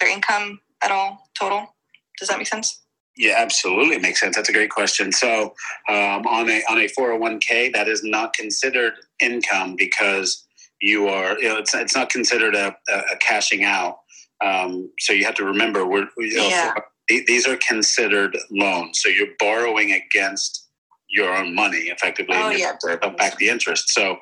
their 0.00 0.10
income 0.10 0.60
at 0.82 0.90
all 0.90 1.28
total? 1.38 1.74
Does 2.18 2.28
that 2.28 2.38
make 2.38 2.46
sense? 2.46 2.80
Yeah, 3.16 3.34
absolutely 3.36 3.98
makes 3.98 4.20
sense. 4.20 4.36
That's 4.36 4.48
a 4.48 4.52
great 4.52 4.70
question. 4.70 5.10
So 5.10 5.54
um, 5.88 6.26
on 6.26 6.48
a 6.48 6.62
on 6.70 6.78
a 6.78 6.88
four 6.88 7.06
hundred 7.06 7.18
oh 7.18 7.20
one 7.20 7.40
k, 7.40 7.68
that 7.70 7.88
is 7.88 8.04
not 8.04 8.32
considered 8.32 8.92
income 9.20 9.74
because 9.76 10.44
you 10.80 11.08
are. 11.08 11.36
You 11.40 11.48
know, 11.48 11.58
it's 11.58 11.74
it's 11.74 11.96
not 11.96 12.10
considered 12.10 12.54
a, 12.54 12.76
a 12.88 13.16
cashing 13.20 13.64
out. 13.64 13.98
Um, 14.40 14.90
so 15.00 15.12
you 15.12 15.24
have 15.24 15.34
to 15.34 15.44
remember, 15.44 15.84
we're 15.84 16.06
you 16.16 16.36
know, 16.36 16.46
yeah. 16.46 16.74
These 17.08 17.46
are 17.46 17.56
considered 17.56 18.36
loans. 18.50 19.00
So 19.02 19.08
you're 19.08 19.34
borrowing 19.38 19.92
against 19.92 20.66
your 21.08 21.34
own 21.34 21.54
money, 21.54 21.88
effectively, 21.88 22.36
oh, 22.36 22.50
and 22.50 22.58
yeah, 22.58 22.72
back 23.16 23.38
the 23.38 23.48
interest. 23.48 23.90
So, 23.90 24.18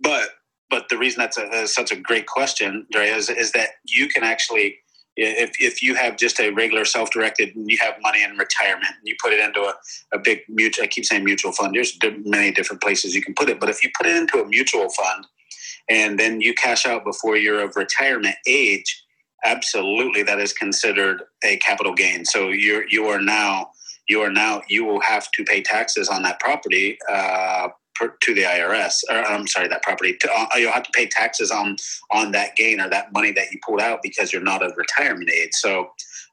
but 0.00 0.30
but 0.68 0.88
the 0.88 0.98
reason 0.98 1.20
that's 1.20 1.38
a, 1.38 1.46
a, 1.46 1.66
such 1.66 1.92
a 1.92 1.96
great 1.96 2.26
question, 2.26 2.86
Drea, 2.90 3.14
is, 3.14 3.30
is 3.30 3.52
that 3.52 3.68
you 3.84 4.08
can 4.08 4.24
actually 4.24 4.78
if, 5.16 5.52
if 5.58 5.82
you 5.82 5.94
have 5.94 6.16
just 6.16 6.38
a 6.40 6.50
regular 6.50 6.84
self-directed 6.84 7.56
and 7.56 7.70
you 7.70 7.78
have 7.80 7.94
money 8.02 8.22
in 8.22 8.36
retirement 8.36 8.92
and 8.98 9.04
you 9.04 9.16
put 9.22 9.32
it 9.32 9.40
into 9.40 9.62
a, 9.62 9.74
a 10.12 10.18
big 10.18 10.40
mutual 10.48 10.84
i 10.84 10.86
keep 10.86 11.04
saying 11.04 11.24
mutual 11.24 11.52
fund 11.52 11.74
there's 11.74 11.98
many 12.24 12.52
different 12.52 12.82
places 12.82 13.14
you 13.14 13.22
can 13.22 13.34
put 13.34 13.48
it 13.48 13.58
but 13.58 13.68
if 13.68 13.82
you 13.82 13.90
put 13.96 14.06
it 14.06 14.16
into 14.16 14.40
a 14.40 14.46
mutual 14.46 14.88
fund 14.90 15.26
and 15.88 16.18
then 16.18 16.40
you 16.40 16.54
cash 16.54 16.84
out 16.84 17.04
before 17.04 17.36
you're 17.36 17.62
of 17.62 17.76
retirement 17.76 18.36
age 18.46 19.04
absolutely 19.46 20.22
that 20.24 20.40
is 20.40 20.52
considered 20.52 21.22
a 21.44 21.56
capital 21.58 21.94
gain. 21.94 22.24
So 22.24 22.48
you're 22.48 22.88
you 22.88 23.06
are 23.06 23.20
now 23.20 23.70
you 24.08 24.20
are 24.20 24.30
now 24.30 24.62
you 24.68 24.84
will 24.84 25.00
have 25.00 25.30
to 25.32 25.44
pay 25.44 25.62
taxes 25.62 26.08
on 26.08 26.22
that 26.22 26.40
property 26.40 26.98
uh, 27.10 27.68
per, 27.94 28.14
to 28.22 28.34
the 28.34 28.42
IRS. 28.42 29.02
Or 29.10 29.16
I'm 29.16 29.46
sorry, 29.46 29.68
that 29.68 29.82
property. 29.82 30.16
To, 30.20 30.30
uh, 30.32 30.46
you'll 30.56 30.72
have 30.72 30.82
to 30.84 30.92
pay 30.92 31.06
taxes 31.06 31.50
on 31.50 31.76
on 32.10 32.32
that 32.32 32.56
gain 32.56 32.80
or 32.80 32.90
that 32.90 33.12
money 33.12 33.32
that 33.32 33.50
you 33.52 33.58
pulled 33.64 33.80
out 33.80 34.00
because 34.02 34.32
you're 34.32 34.42
not 34.42 34.62
a 34.62 34.74
retirement 34.76 35.30
age. 35.30 35.52
So. 35.54 35.88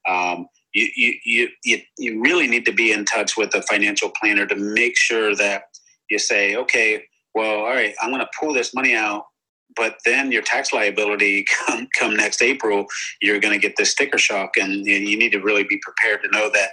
Um, 0.08 0.48
you, 0.76 1.14
you, 1.24 1.50
you, 1.64 1.82
you 2.00 2.20
really 2.20 2.48
need 2.48 2.66
to 2.66 2.74
be 2.74 2.92
in 2.92 3.06
touch 3.06 3.38
with 3.38 3.54
a 3.54 3.62
financial 3.62 4.10
planner 4.10 4.48
to 4.48 4.56
make 4.56 4.98
sure 4.98 5.36
that 5.36 5.66
you 6.10 6.18
say, 6.18 6.56
okay, 6.56 7.04
well, 7.36 7.60
all 7.60 7.70
right, 7.70 7.94
I'm 8.02 8.10
going 8.10 8.22
to 8.22 8.30
pull 8.40 8.54
this 8.54 8.74
money 8.74 8.96
out 8.96 9.26
but 9.76 9.98
then 10.06 10.32
your 10.32 10.42
tax 10.42 10.74
liability 10.74 11.46
come, 11.68 11.88
come 11.98 12.16
next 12.16 12.42
April, 12.42 12.86
you're 13.22 13.40
going 13.40 13.54
to 13.54 13.60
get 13.60 13.78
this 13.78 13.92
sticker 13.92 14.18
shock, 14.18 14.58
and, 14.58 14.86
you 14.86 15.18
need 15.18 15.32
to 15.32 15.40
really 15.40 15.64
be 15.64 15.78
prepared 15.78 16.22
to 16.24 16.30
know 16.30 16.50
that 16.54 16.72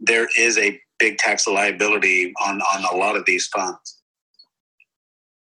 there 0.00 0.28
is 0.38 0.58
a 0.58 0.80
big 0.98 1.18
tax 1.18 1.46
liability 1.46 2.32
on 2.44 2.60
on 2.60 2.84
a 2.84 2.96
lot 2.96 3.16
of 3.16 3.24
these 3.24 3.46
funds. 3.46 3.98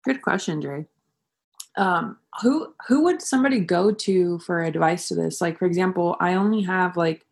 Good 0.04 0.22
question, 0.22 0.60
Dre. 0.60 0.86
Um, 1.76 2.18
who 2.42 2.74
who 2.86 3.04
would 3.04 3.20
somebody 3.20 3.60
go 3.60 3.92
to 3.92 4.38
for 4.40 4.62
advice 4.62 5.08
to 5.08 5.14
this? 5.14 5.40
Like, 5.40 5.58
for 5.58 5.66
example, 5.66 6.16
I 6.20 6.34
only 6.34 6.62
have 6.62 6.96
like 6.96 7.24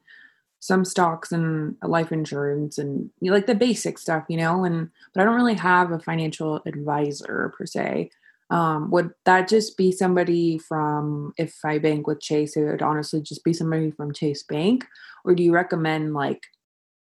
some 0.61 0.85
stocks 0.85 1.33
and 1.33 1.77
life 1.83 2.11
insurance 2.11 2.79
and 2.79 3.11
you 3.21 3.31
know, 3.31 3.37
like 3.37 3.47
the 3.47 3.55
basic 3.55 3.99
stuff, 3.99 4.25
you 4.29 4.37
know, 4.37 4.65
and 4.65 4.91
but 5.15 5.21
I 5.21 5.25
don't 5.25 5.37
really 5.37 5.55
have 5.55 5.93
a 5.93 5.99
financial 5.99 6.61
advisor 6.67 7.53
per 7.57 7.67
se 7.67 8.11
um, 8.51 8.91
would 8.91 9.11
that 9.25 9.49
just 9.49 9.77
be 9.77 9.91
somebody 9.91 10.59
from 10.59 11.33
if 11.37 11.57
i 11.65 11.79
bank 11.79 12.07
with 12.07 12.21
chase 12.21 12.57
it 12.57 12.63
would 12.63 12.83
honestly 12.83 13.21
just 13.21 13.43
be 13.43 13.53
somebody 13.53 13.91
from 13.91 14.13
chase 14.13 14.43
bank? 14.43 14.87
Or 15.25 15.35
do 15.35 15.43
you 15.43 15.53
recommend 15.53 16.15
like 16.15 16.43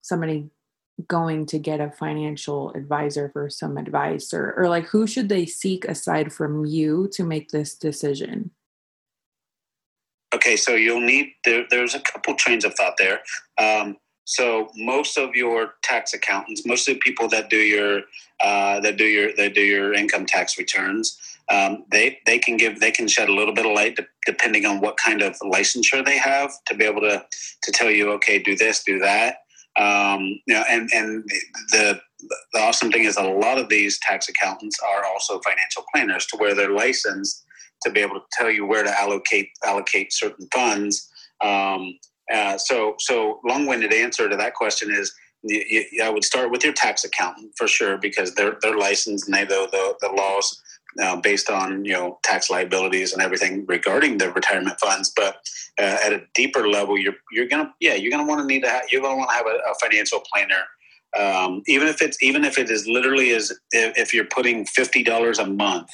somebody 0.02 0.50
going 1.06 1.46
to 1.46 1.58
get 1.58 1.80
a 1.80 1.90
financial 1.92 2.72
advisor 2.72 3.30
for 3.32 3.48
some 3.48 3.78
advice? 3.78 4.34
Or, 4.34 4.52
or 4.56 4.68
like 4.68 4.86
who 4.86 5.06
should 5.06 5.28
they 5.28 5.46
seek 5.46 5.84
aside 5.84 6.32
from 6.32 6.66
you 6.66 7.08
to 7.12 7.24
make 7.24 7.50
this 7.50 7.76
decision? 7.76 8.50
Okay 10.34 10.56
so 10.56 10.74
you'll 10.74 11.00
need 11.00 11.32
there, 11.44 11.64
there's 11.70 11.94
a 11.94 12.00
couple 12.00 12.34
trains 12.34 12.64
of 12.64 12.74
thought 12.74 12.96
there. 12.98 13.20
Um, 13.56 13.96
so 14.30 14.70
most 14.76 15.18
of 15.18 15.34
your 15.34 15.74
tax 15.82 16.14
accountants, 16.14 16.64
most 16.64 16.86
of 16.86 16.94
the 16.94 17.00
people 17.00 17.26
that 17.30 17.50
do 17.50 17.56
your 17.56 18.02
uh, 18.38 18.78
that 18.78 18.96
do 18.96 19.04
your 19.04 19.34
that 19.34 19.54
do 19.54 19.60
your 19.60 19.92
income 19.92 20.24
tax 20.24 20.56
returns, 20.56 21.18
um, 21.48 21.84
they 21.90 22.20
they 22.26 22.38
can 22.38 22.56
give 22.56 22.78
they 22.78 22.92
can 22.92 23.08
shed 23.08 23.28
a 23.28 23.34
little 23.34 23.52
bit 23.52 23.66
of 23.66 23.72
light 23.72 23.96
de- 23.96 24.06
depending 24.26 24.66
on 24.66 24.80
what 24.80 24.96
kind 24.98 25.20
of 25.20 25.36
licensure 25.40 26.04
they 26.04 26.16
have 26.16 26.52
to 26.66 26.76
be 26.76 26.84
able 26.84 27.00
to 27.00 27.24
to 27.62 27.72
tell 27.72 27.90
you 27.90 28.12
okay 28.12 28.38
do 28.38 28.54
this 28.54 28.84
do 28.84 29.00
that. 29.00 29.38
Um, 29.76 30.20
you 30.46 30.54
know, 30.54 30.62
and 30.70 30.88
and 30.94 31.24
the 31.72 32.00
the 32.52 32.60
awesome 32.60 32.92
thing 32.92 33.06
is 33.06 33.16
a 33.16 33.24
lot 33.24 33.58
of 33.58 33.68
these 33.68 33.98
tax 33.98 34.28
accountants 34.28 34.78
are 34.78 35.04
also 35.06 35.40
financial 35.40 35.84
planners 35.92 36.26
to 36.26 36.36
where 36.36 36.54
they're 36.54 36.70
licensed 36.70 37.44
to 37.82 37.90
be 37.90 37.98
able 37.98 38.20
to 38.20 38.26
tell 38.30 38.50
you 38.50 38.64
where 38.64 38.84
to 38.84 39.00
allocate 39.00 39.48
allocate 39.64 40.12
certain 40.12 40.46
funds. 40.52 41.10
Um, 41.40 41.98
uh, 42.32 42.58
so, 42.58 42.94
so 42.98 43.40
long-winded 43.44 43.92
answer 43.92 44.28
to 44.28 44.36
that 44.36 44.54
question 44.54 44.90
is 44.90 45.12
you, 45.42 45.86
you, 45.90 46.02
I 46.02 46.10
would 46.10 46.24
start 46.24 46.50
with 46.50 46.64
your 46.64 46.72
tax 46.72 47.04
accountant 47.04 47.52
for 47.56 47.66
sure 47.66 47.96
because 47.96 48.34
they're 48.34 48.56
they're 48.60 48.76
licensed 48.76 49.26
and 49.26 49.34
they 49.34 49.44
know 49.44 49.66
the, 49.66 49.94
the 50.00 50.08
laws 50.08 50.60
uh, 51.00 51.16
based 51.16 51.48
on 51.48 51.84
you 51.84 51.92
know 51.92 52.18
tax 52.22 52.50
liabilities 52.50 53.12
and 53.12 53.22
everything 53.22 53.64
regarding 53.66 54.18
the 54.18 54.32
retirement 54.32 54.78
funds. 54.80 55.12
But 55.14 55.36
uh, 55.78 55.98
at 56.04 56.12
a 56.12 56.22
deeper 56.34 56.68
level, 56.68 56.98
you're 56.98 57.14
you're 57.32 57.48
gonna 57.48 57.72
yeah 57.80 57.94
you're 57.94 58.10
gonna 58.10 58.26
want 58.26 58.40
to 58.40 58.46
need 58.46 58.62
to 58.62 58.82
you're 58.90 59.02
gonna 59.02 59.16
want 59.16 59.30
to 59.30 59.36
have 59.36 59.46
a, 59.46 59.58
a, 59.70 59.74
financial 59.80 60.22
planner. 60.32 60.64
Um, 61.18 61.62
even 61.66 61.88
if 61.88 62.02
it's 62.02 62.22
even 62.22 62.44
if 62.44 62.58
it 62.58 62.70
is 62.70 62.86
literally 62.86 63.30
as 63.30 63.50
if, 63.72 63.96
if 63.98 64.14
you're 64.14 64.26
putting 64.26 64.66
fifty 64.66 65.02
dollars 65.02 65.38
a 65.38 65.46
month 65.46 65.90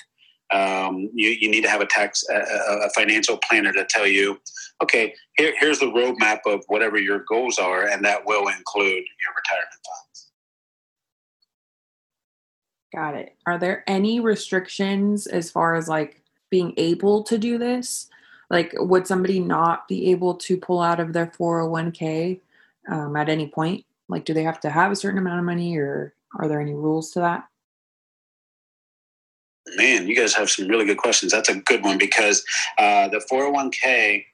um, 0.52 1.10
you, 1.12 1.30
you 1.30 1.50
need 1.50 1.62
to 1.62 1.68
have 1.68 1.80
a 1.80 1.86
tax 1.86 2.24
a, 2.30 2.34
a, 2.34 2.90
financial 2.90 3.38
planner 3.38 3.72
to 3.72 3.84
tell 3.84 4.06
you 4.06 4.38
okay 4.82 5.12
here, 5.36 5.52
here's 5.58 5.80
the 5.80 5.86
roadmap 5.86 6.40
of 6.46 6.62
whatever 6.68 6.98
your 6.98 7.24
goals 7.28 7.58
are 7.58 7.86
and 7.86 8.04
that 8.04 8.24
will 8.26 8.48
include 8.48 9.04
your 9.20 9.34
retirement 9.34 9.80
funds. 9.84 10.28
Got 12.94 13.14
it. 13.16 13.36
Are 13.46 13.58
there 13.58 13.82
any 13.86 14.20
restrictions 14.20 15.26
as 15.26 15.50
far 15.50 15.74
as 15.74 15.88
like 15.88 16.22
being 16.48 16.72
able 16.76 17.24
to 17.24 17.38
do 17.38 17.58
this? 17.58 18.08
Like 18.48 18.72
would 18.76 19.06
somebody 19.08 19.40
not 19.40 19.88
be 19.88 20.12
able 20.12 20.36
to 20.36 20.56
pull 20.56 20.80
out 20.80 21.00
of 21.00 21.12
their 21.12 21.26
401k 21.26 22.40
um, 22.88 23.16
at 23.16 23.28
any 23.28 23.48
point? 23.48 23.84
Like 24.08 24.24
do 24.24 24.32
they 24.32 24.44
have 24.44 24.60
to 24.60 24.70
have 24.70 24.92
a 24.92 24.96
certain 24.96 25.18
amount 25.18 25.40
of 25.40 25.44
money 25.44 25.76
or 25.76 26.14
are 26.38 26.46
there 26.46 26.60
any 26.60 26.74
rules 26.74 27.10
to 27.12 27.20
that 27.20 27.48
Man, 29.76 30.08
you 30.08 30.16
guys 30.16 30.34
have 30.34 30.50
some 30.50 30.68
really 30.68 30.84
good 30.84 30.98
questions. 30.98 31.32
That's 31.32 31.48
a 31.48 31.56
good 31.56 31.84
one 31.84 31.98
because 31.98 32.44
uh, 32.78 33.08
the 33.08 33.24
401k 33.30 34.24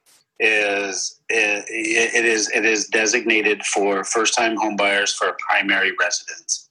is 0.40 1.20
it, 1.28 1.64
it 1.68 2.24
is 2.24 2.50
it 2.50 2.64
is 2.64 2.88
designated 2.88 3.64
for 3.64 4.02
first 4.04 4.34
time 4.34 4.56
home 4.56 4.76
buyers 4.76 5.12
for 5.12 5.28
a 5.28 5.34
primary 5.34 5.92
residence. 5.98 6.68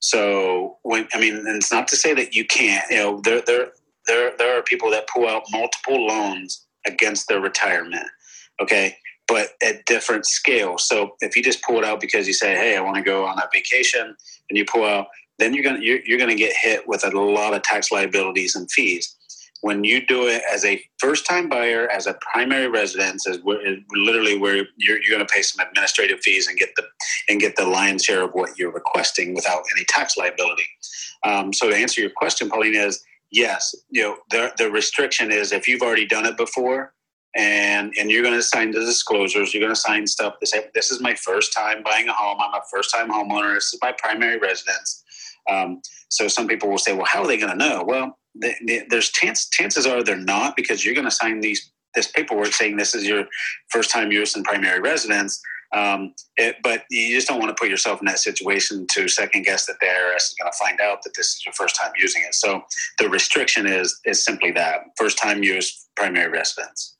So 0.00 0.78
when 0.82 1.08
I 1.12 1.20
mean, 1.20 1.44
it's 1.46 1.72
not 1.72 1.88
to 1.88 1.96
say 1.96 2.14
that 2.14 2.34
you 2.34 2.44
can't. 2.44 2.84
You 2.90 2.96
know, 2.96 3.20
there 3.20 3.42
there 3.42 3.72
there 4.06 4.32
there 4.38 4.58
are 4.58 4.62
people 4.62 4.90
that 4.90 5.08
pull 5.08 5.28
out 5.28 5.42
multiple 5.50 6.06
loans 6.06 6.66
against 6.86 7.28
their 7.28 7.40
retirement. 7.40 8.06
Okay, 8.60 8.96
but 9.26 9.50
at 9.62 9.84
different 9.86 10.26
scales. 10.26 10.86
So 10.86 11.16
if 11.20 11.36
you 11.36 11.42
just 11.42 11.62
pull 11.62 11.78
it 11.78 11.84
out 11.84 12.00
because 12.00 12.26
you 12.26 12.32
say, 12.32 12.54
"Hey, 12.54 12.76
I 12.76 12.80
want 12.80 12.96
to 12.96 13.02
go 13.02 13.26
on 13.26 13.38
a 13.38 13.48
vacation," 13.52 14.16
and 14.48 14.58
you 14.58 14.64
pull 14.64 14.84
out 14.84 15.06
then 15.40 15.54
you're 15.54 15.64
going 15.64 15.82
you're, 15.82 16.00
you're 16.04 16.18
going 16.18 16.30
to 16.30 16.36
get 16.36 16.54
hit 16.54 16.86
with 16.86 17.04
a 17.04 17.10
lot 17.18 17.54
of 17.54 17.62
tax 17.62 17.90
liabilities 17.90 18.54
and 18.54 18.70
fees. 18.70 19.16
When 19.62 19.84
you 19.84 20.06
do 20.06 20.26
it 20.26 20.42
as 20.50 20.64
a 20.64 20.82
first 20.98 21.26
time 21.26 21.48
buyer 21.48 21.88
as 21.90 22.06
a 22.06 22.18
primary 22.32 22.68
residence 22.68 23.26
is 23.26 23.38
literally 23.44 24.38
where 24.38 24.56
you're, 24.76 25.02
you're 25.02 25.10
going 25.10 25.26
to 25.26 25.32
pay 25.32 25.42
some 25.42 25.66
administrative 25.66 26.20
fees 26.20 26.46
and 26.46 26.58
get 26.58 26.70
the 26.76 26.84
and 27.28 27.40
get 27.40 27.56
the 27.56 27.66
lion's 27.66 28.04
share 28.04 28.22
of 28.22 28.30
what 28.32 28.58
you're 28.58 28.72
requesting 28.72 29.34
without 29.34 29.62
any 29.76 29.84
tax 29.86 30.16
liability. 30.16 30.66
Um, 31.24 31.52
so 31.52 31.68
to 31.68 31.76
answer 31.76 32.00
your 32.00 32.10
question 32.10 32.48
pauline 32.48 32.74
is 32.74 33.02
yes 33.30 33.74
you 33.90 34.02
know 34.02 34.16
the, 34.30 34.52
the 34.58 34.70
restriction 34.70 35.30
is 35.30 35.52
if 35.52 35.68
you've 35.68 35.82
already 35.82 36.06
done 36.06 36.26
it 36.26 36.36
before 36.36 36.92
and 37.36 37.92
and 37.98 38.10
you're 38.10 38.22
going 38.22 38.34
to 38.34 38.42
sign 38.42 38.72
the 38.72 38.80
disclosures 38.80 39.54
you're 39.54 39.62
going 39.62 39.72
to 39.72 39.80
sign 39.80 40.06
stuff 40.06 40.38
to 40.40 40.46
say 40.46 40.64
this 40.74 40.90
is 40.90 41.00
my 41.00 41.14
first 41.14 41.52
time 41.52 41.82
buying 41.84 42.08
a 42.08 42.12
home. 42.12 42.38
I'm 42.40 42.54
a 42.54 42.62
first 42.72 42.92
time 42.92 43.10
homeowner. 43.10 43.54
This 43.54 43.72
is 43.72 43.78
my 43.82 43.92
primary 43.92 44.38
residence 44.38 45.04
um, 45.48 45.80
so 46.08 46.28
some 46.28 46.48
people 46.48 46.68
will 46.68 46.78
say, 46.78 46.92
well, 46.92 47.06
how 47.06 47.22
are 47.22 47.26
they 47.26 47.38
going 47.38 47.52
to 47.52 47.56
know? 47.56 47.84
Well, 47.86 48.18
the, 48.34 48.54
the, 48.64 48.82
there's 48.88 49.10
chance, 49.10 49.48
chances 49.48 49.86
are 49.86 50.02
they're 50.02 50.16
not 50.16 50.56
because 50.56 50.84
you're 50.84 50.94
going 50.94 51.06
to 51.06 51.10
sign 51.10 51.40
these 51.40 51.72
this 51.94 52.06
paperwork 52.06 52.52
saying 52.52 52.76
this 52.76 52.94
is 52.94 53.06
your 53.06 53.24
first 53.68 53.90
time 53.90 54.12
use 54.12 54.36
primary 54.44 54.80
residence. 54.80 55.40
Um, 55.72 56.14
it, 56.36 56.56
but 56.62 56.82
you 56.90 57.14
just 57.14 57.28
don't 57.28 57.38
want 57.38 57.56
to 57.56 57.60
put 57.60 57.70
yourself 57.70 58.00
in 58.00 58.06
that 58.06 58.18
situation 58.18 58.86
to 58.92 59.06
second 59.08 59.44
guess 59.44 59.66
that 59.66 59.76
the 59.80 59.86
IRS 59.86 60.30
is 60.30 60.36
going 60.38 60.50
to 60.50 60.58
find 60.58 60.80
out 60.80 61.02
that 61.04 61.14
this 61.16 61.34
is 61.34 61.44
your 61.44 61.52
first 61.52 61.76
time 61.76 61.92
using 61.96 62.22
it. 62.26 62.34
So 62.34 62.62
the 62.98 63.08
restriction 63.08 63.66
is 63.66 63.98
is 64.04 64.24
simply 64.24 64.50
that 64.52 64.80
first 64.96 65.18
time 65.18 65.42
use 65.42 65.86
primary 65.96 66.30
residence. 66.30 66.96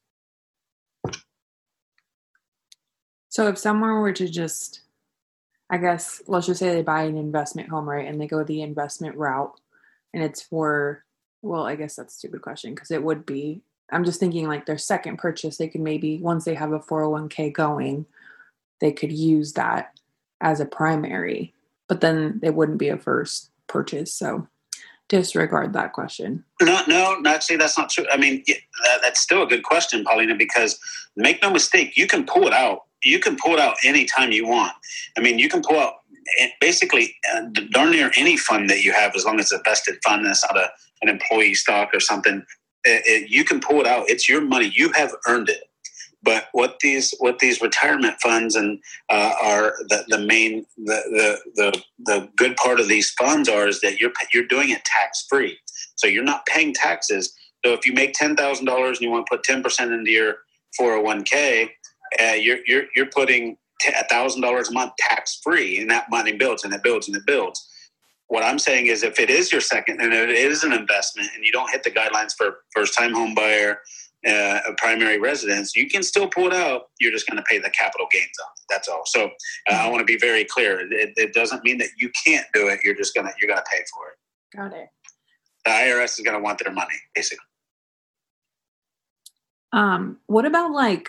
So 3.28 3.49
if 3.49 3.59
someone 3.59 4.00
were 4.00 4.12
to 4.12 4.28
just 4.28 4.82
I 5.71 5.79
guess 5.79 6.21
let's 6.27 6.47
just 6.47 6.59
say 6.59 6.75
they 6.75 6.83
buy 6.83 7.03
an 7.05 7.17
investment 7.17 7.69
home, 7.69 7.89
right? 7.89 8.07
And 8.07 8.21
they 8.21 8.27
go 8.27 8.43
the 8.43 8.62
investment 8.62 9.17
route 9.17 9.59
and 10.12 10.23
it's 10.23 10.43
for, 10.43 11.05
well, 11.43 11.65
I 11.65 11.77
guess 11.77 11.95
that's 11.95 12.15
a 12.15 12.19
stupid 12.19 12.43
question 12.43 12.75
because 12.75 12.91
it 12.91 13.03
would 13.03 13.25
be, 13.25 13.62
I'm 13.93 14.05
just 14.05 14.19
thinking 14.19 14.49
like 14.49 14.67
their 14.67 14.79
second 14.79 15.19
purchase, 15.19 15.57
they 15.57 15.69
could 15.69 15.81
maybe, 15.81 16.19
once 16.19 16.45
they 16.45 16.55
have 16.55 16.73
a 16.73 16.81
401k 16.81 17.53
going, 17.53 18.07
they 18.81 18.91
could 18.91 19.12
use 19.12 19.53
that 19.53 19.97
as 20.41 20.59
a 20.59 20.67
primary, 20.67 21.55
but 21.89 22.00
then 22.00 22.41
it 22.43 22.55
wouldn't 22.55 22.79
be 22.79 22.89
a 22.89 22.99
first 22.99 23.50
purchase. 23.69 24.12
So 24.12 24.49
disregard 25.09 25.73
that 25.75 25.93
question. 25.93 26.45
No, 26.61 26.83
no. 26.87 27.39
See, 27.41 27.57
that's 27.57 27.79
not 27.79 27.91
true. 27.91 28.07
I 28.11 28.17
mean, 28.17 28.43
that, 28.47 29.00
that's 29.03 29.21
still 29.21 29.43
a 29.43 29.47
good 29.47 29.62
question, 29.62 30.05
Paulina, 30.05 30.35
because 30.35 30.79
make 31.17 31.43
no 31.43 31.50
mistake, 31.50 31.97
you 31.97 32.07
can 32.07 32.25
pull 32.25 32.47
it 32.47 32.53
out 32.53 32.87
you 33.02 33.19
can 33.19 33.37
pull 33.37 33.52
it 33.52 33.61
out 33.61 33.76
anytime 33.85 34.33
you 34.33 34.47
want. 34.47 34.73
I 35.16 35.21
mean, 35.21 35.38
you 35.38 35.49
can 35.49 35.62
pull 35.62 35.78
out 35.78 35.95
basically 36.61 37.14
uh, 37.33 37.42
darn 37.71 37.90
near 37.90 38.11
any 38.16 38.37
fund 38.37 38.71
that 38.71 38.83
you 38.83 38.92
have, 38.92 39.14
as 39.16 39.25
long 39.25 39.38
as 39.40 39.47
it's 39.47 39.52
a 39.52 39.62
vested 39.64 39.99
fund 40.04 40.23
and 40.23 40.30
it's 40.30 40.45
not 40.45 40.57
a, 40.57 40.71
an 41.02 41.09
employee 41.09 41.54
stock 41.54 41.90
or 41.95 42.00
something. 42.00 42.45
It, 42.85 43.02
it, 43.07 43.30
you 43.30 43.45
can 43.45 43.61
pull 43.61 43.80
it 43.80 43.87
out. 43.87 44.09
It's 44.09 44.28
your 44.28 44.40
money. 44.40 44.73
You 44.75 44.92
have 44.92 45.12
earned 45.26 45.49
it. 45.49 45.64
But 46.23 46.49
what 46.52 46.78
these 46.80 47.14
what 47.19 47.38
these 47.38 47.62
retirement 47.62 48.21
funds 48.21 48.54
and 48.54 48.78
uh, 49.09 49.33
are 49.42 49.75
the, 49.88 50.04
the 50.09 50.19
main 50.19 50.66
the, 50.76 51.00
the 51.11 51.50
the 51.54 51.83
the 52.04 52.28
good 52.37 52.57
part 52.57 52.78
of 52.78 52.88
these 52.88 53.11
funds 53.12 53.49
are 53.49 53.66
is 53.66 53.80
that 53.80 53.99
you're 53.99 54.12
you're 54.35 54.47
doing 54.47 54.69
it 54.69 54.85
tax 54.85 55.25
free. 55.30 55.57
So 55.97 56.07
you're 56.07 56.23
not 56.23 56.45
paying 56.45 56.75
taxes. 56.75 57.35
So 57.64 57.73
if 57.73 57.87
you 57.87 57.95
make 57.95 58.12
ten 58.12 58.37
thousand 58.37 58.66
dollars 58.66 58.99
and 58.99 59.07
you 59.07 59.11
want 59.11 59.26
to 59.26 59.30
put 59.30 59.45
ten 59.45 59.62
percent 59.62 59.92
into 59.92 60.11
your 60.11 60.37
401k, 60.78 61.71
uh, 62.19 62.35
you're, 62.35 62.59
you're, 62.67 62.85
you're 62.95 63.07
putting 63.07 63.57
$1,000 63.85 64.69
a 64.69 64.73
month 64.73 64.93
tax 64.99 65.40
free, 65.43 65.81
and 65.81 65.90
that 65.90 66.11
money 66.11 66.33
builds 66.33 66.64
and 66.64 66.73
it 66.73 66.83
builds 66.83 67.09
and 67.09 67.17
it 67.17 67.26
builds. 67.26 67.67
What 68.29 68.45
I'm 68.45 68.59
saying 68.59 68.87
is, 68.87 69.02
if 69.02 69.19
it 69.19 69.29
is 69.29 69.50
your 69.50 69.61
second 69.61 70.00
and 70.00 70.12
it 70.12 70.31
is 70.31 70.62
an 70.62 70.73
investment 70.73 71.29
and 71.35 71.45
you 71.45 71.50
don't 71.50 71.71
hit 71.71 71.83
the 71.83 71.90
guidelines 71.90 72.33
for 72.37 72.59
first 72.73 72.97
time 72.97 73.12
home 73.12 73.35
buyer, 73.35 73.81
uh, 74.26 74.61
a 74.69 74.75
primary 74.76 75.19
residence, 75.19 75.75
you 75.75 75.88
can 75.88 76.02
still 76.02 76.29
pull 76.29 76.47
it 76.47 76.52
out. 76.52 76.90
You're 77.00 77.11
just 77.11 77.26
going 77.26 77.38
to 77.38 77.43
pay 77.43 77.59
the 77.59 77.71
capital 77.71 78.07
gains 78.12 78.37
on 78.40 78.50
it. 78.57 78.62
That's 78.69 78.87
all. 78.87 79.02
So 79.07 79.25
uh, 79.71 79.75
I 79.75 79.88
want 79.88 80.00
to 80.00 80.05
be 80.05 80.19
very 80.19 80.45
clear. 80.45 80.81
It, 80.81 81.12
it, 81.17 81.33
doesn't 81.33 81.64
mean 81.64 81.79
that 81.79 81.88
you 81.99 82.11
can't 82.25 82.47
do 82.52 82.69
it. 82.69 82.81
You're 82.85 82.95
just 82.95 83.14
gonna 83.14 83.33
you're 83.40 83.49
gonna 83.49 83.64
pay 83.71 83.79
for 83.93 84.11
it. 84.11 84.57
Got 84.57 84.79
it. 84.79 84.88
The 85.64 85.71
IRS 85.71 86.19
is 86.19 86.21
going 86.21 86.37
to 86.37 86.43
want 86.43 86.61
their 86.62 86.73
money, 86.73 86.95
basically. 87.14 87.45
Um, 89.73 90.19
what 90.26 90.45
about 90.45 90.73
like, 90.73 91.09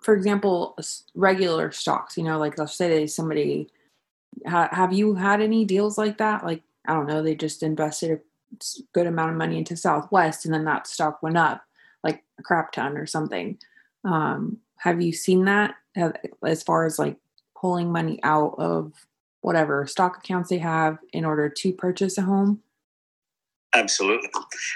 for 0.00 0.14
example, 0.14 0.76
regular 1.14 1.70
stocks? 1.72 2.16
You 2.16 2.24
know, 2.24 2.38
like 2.38 2.58
let's 2.58 2.74
say 2.74 3.06
somebody 3.06 3.68
ha- 4.46 4.70
have 4.72 4.92
you 4.92 5.14
had 5.14 5.40
any 5.40 5.64
deals 5.64 5.98
like 5.98 6.18
that? 6.18 6.44
Like 6.44 6.62
I 6.86 6.94
don't 6.94 7.06
know, 7.06 7.22
they 7.22 7.34
just 7.34 7.62
invested 7.62 8.10
a 8.10 8.20
good 8.92 9.06
amount 9.06 9.32
of 9.32 9.36
money 9.36 9.58
into 9.58 9.76
Southwest, 9.76 10.44
and 10.44 10.54
then 10.54 10.64
that 10.64 10.86
stock 10.86 11.22
went 11.22 11.36
up 11.36 11.64
like 12.02 12.24
a 12.38 12.42
crap 12.42 12.72
ton 12.72 12.96
or 12.96 13.06
something. 13.06 13.58
Um, 14.04 14.58
have 14.78 15.00
you 15.02 15.12
seen 15.12 15.44
that 15.44 15.74
as 16.44 16.62
far 16.62 16.86
as 16.86 16.98
like 16.98 17.16
pulling 17.56 17.92
money 17.92 18.18
out 18.22 18.54
of 18.58 18.92
whatever 19.42 19.86
stock 19.86 20.18
accounts 20.18 20.48
they 20.48 20.58
have 20.58 20.98
in 21.12 21.24
order 21.24 21.48
to 21.48 21.72
purchase 21.72 22.16
a 22.18 22.22
home? 22.22 22.62
Absolutely, 23.74 24.30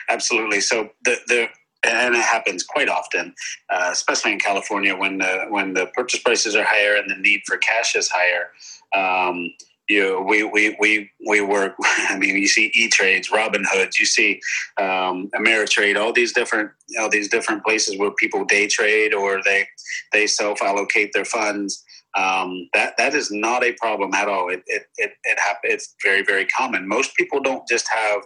absolutely. 0.09 0.61
So 0.61 0.91
the 1.05 1.19
the 1.27 1.49
and 1.85 2.15
it 2.15 2.23
happens 2.23 2.65
quite 2.65 2.89
often, 2.89 3.35
uh, 3.71 3.91
especially 3.93 4.33
in 4.33 4.39
California 4.39 4.97
when 4.97 5.19
the 5.19 5.47
when 5.49 5.75
the 5.75 5.87
purchase 5.95 6.21
prices 6.21 6.57
are 6.57 6.65
higher 6.65 6.97
and 6.97 7.11
the 7.11 7.17
need 7.17 7.43
for 7.47 7.57
cash 7.59 7.95
is 7.95 8.09
higher. 8.09 8.51
Um, 8.95 9.51
you 9.89 10.25
we, 10.27 10.43
we, 10.45 10.77
we, 10.81 11.11
we 11.27 11.41
work, 11.41 11.75
I 11.83 12.17
mean, 12.19 12.37
you 12.37 12.49
see 12.49 12.71
E-Trades, 12.75 13.31
Robinhoods, 13.31 13.99
you 13.99 14.07
see 14.07 14.41
um, 14.79 15.31
Ameritrade, 15.35 16.01
all 16.01 16.13
these 16.13 16.33
different, 16.33 16.71
all 16.99 17.11
these 17.11 17.29
different 17.29 17.65
places 17.65 17.99
where 17.99 18.11
people 18.13 18.45
day 18.45 18.67
trade 18.67 19.15
or 19.15 19.43
they, 19.45 19.67
they 20.13 20.27
self-allocate 20.27 21.13
their 21.13 21.25
funds. 21.25 21.85
Um, 22.17 22.69
that, 22.73 22.97
that 22.97 23.15
is 23.15 23.31
not 23.31 23.65
a 23.65 23.73
problem 23.73 24.15
at 24.15 24.29
all. 24.29 24.49
It, 24.49 24.63
it, 24.67 24.87
it, 24.97 25.13
it 25.25 25.39
happens. 25.39 25.75
It's 25.75 25.95
very, 26.03 26.23
very 26.23 26.47
common. 26.47 26.87
Most 26.87 27.15
people 27.17 27.41
don't 27.41 27.67
just 27.69 27.89
have 27.89 28.23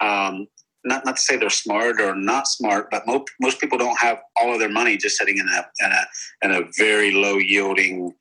um, 0.00 0.46
not 0.84 1.04
not 1.04 1.16
to 1.16 1.22
say 1.22 1.36
they're 1.36 1.50
smart 1.50 2.00
or 2.00 2.14
not 2.14 2.46
smart, 2.46 2.88
but 2.90 3.06
most 3.06 3.30
most 3.40 3.60
people 3.60 3.78
don't 3.78 3.98
have 3.98 4.18
all 4.36 4.52
of 4.52 4.60
their 4.60 4.68
money 4.68 4.96
just 4.96 5.16
sitting 5.16 5.38
in 5.38 5.48
a 5.48 5.66
in 5.84 5.92
a 5.92 6.06
in 6.42 6.62
a 6.62 6.68
very 6.76 7.12
low 7.12 7.36
yielding 7.36 8.12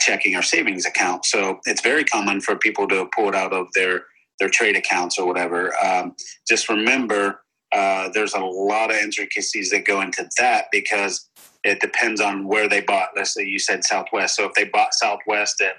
checking 0.00 0.34
or 0.34 0.42
savings 0.42 0.86
account. 0.86 1.24
So 1.24 1.60
it's 1.64 1.80
very 1.80 2.04
common 2.04 2.40
for 2.40 2.56
people 2.56 2.88
to 2.88 3.08
pull 3.14 3.28
it 3.28 3.34
out 3.34 3.52
of 3.52 3.66
their 3.74 4.04
their 4.38 4.48
trade 4.48 4.76
accounts 4.76 5.18
or 5.18 5.26
whatever. 5.26 5.72
Um, 5.84 6.14
just 6.48 6.68
remember, 6.68 7.42
uh, 7.72 8.08
there's 8.12 8.34
a 8.34 8.40
lot 8.40 8.90
of 8.90 8.96
intricacies 8.96 9.70
that 9.70 9.84
go 9.84 10.00
into 10.00 10.28
that 10.38 10.66
because 10.72 11.28
it 11.64 11.80
depends 11.80 12.20
on 12.20 12.46
where 12.46 12.68
they 12.68 12.80
bought. 12.80 13.10
Let's 13.14 13.34
say 13.34 13.44
you 13.44 13.58
said 13.58 13.84
Southwest. 13.84 14.36
So 14.36 14.44
if 14.44 14.54
they 14.54 14.64
bought 14.64 14.94
Southwest 14.94 15.60
at 15.60 15.74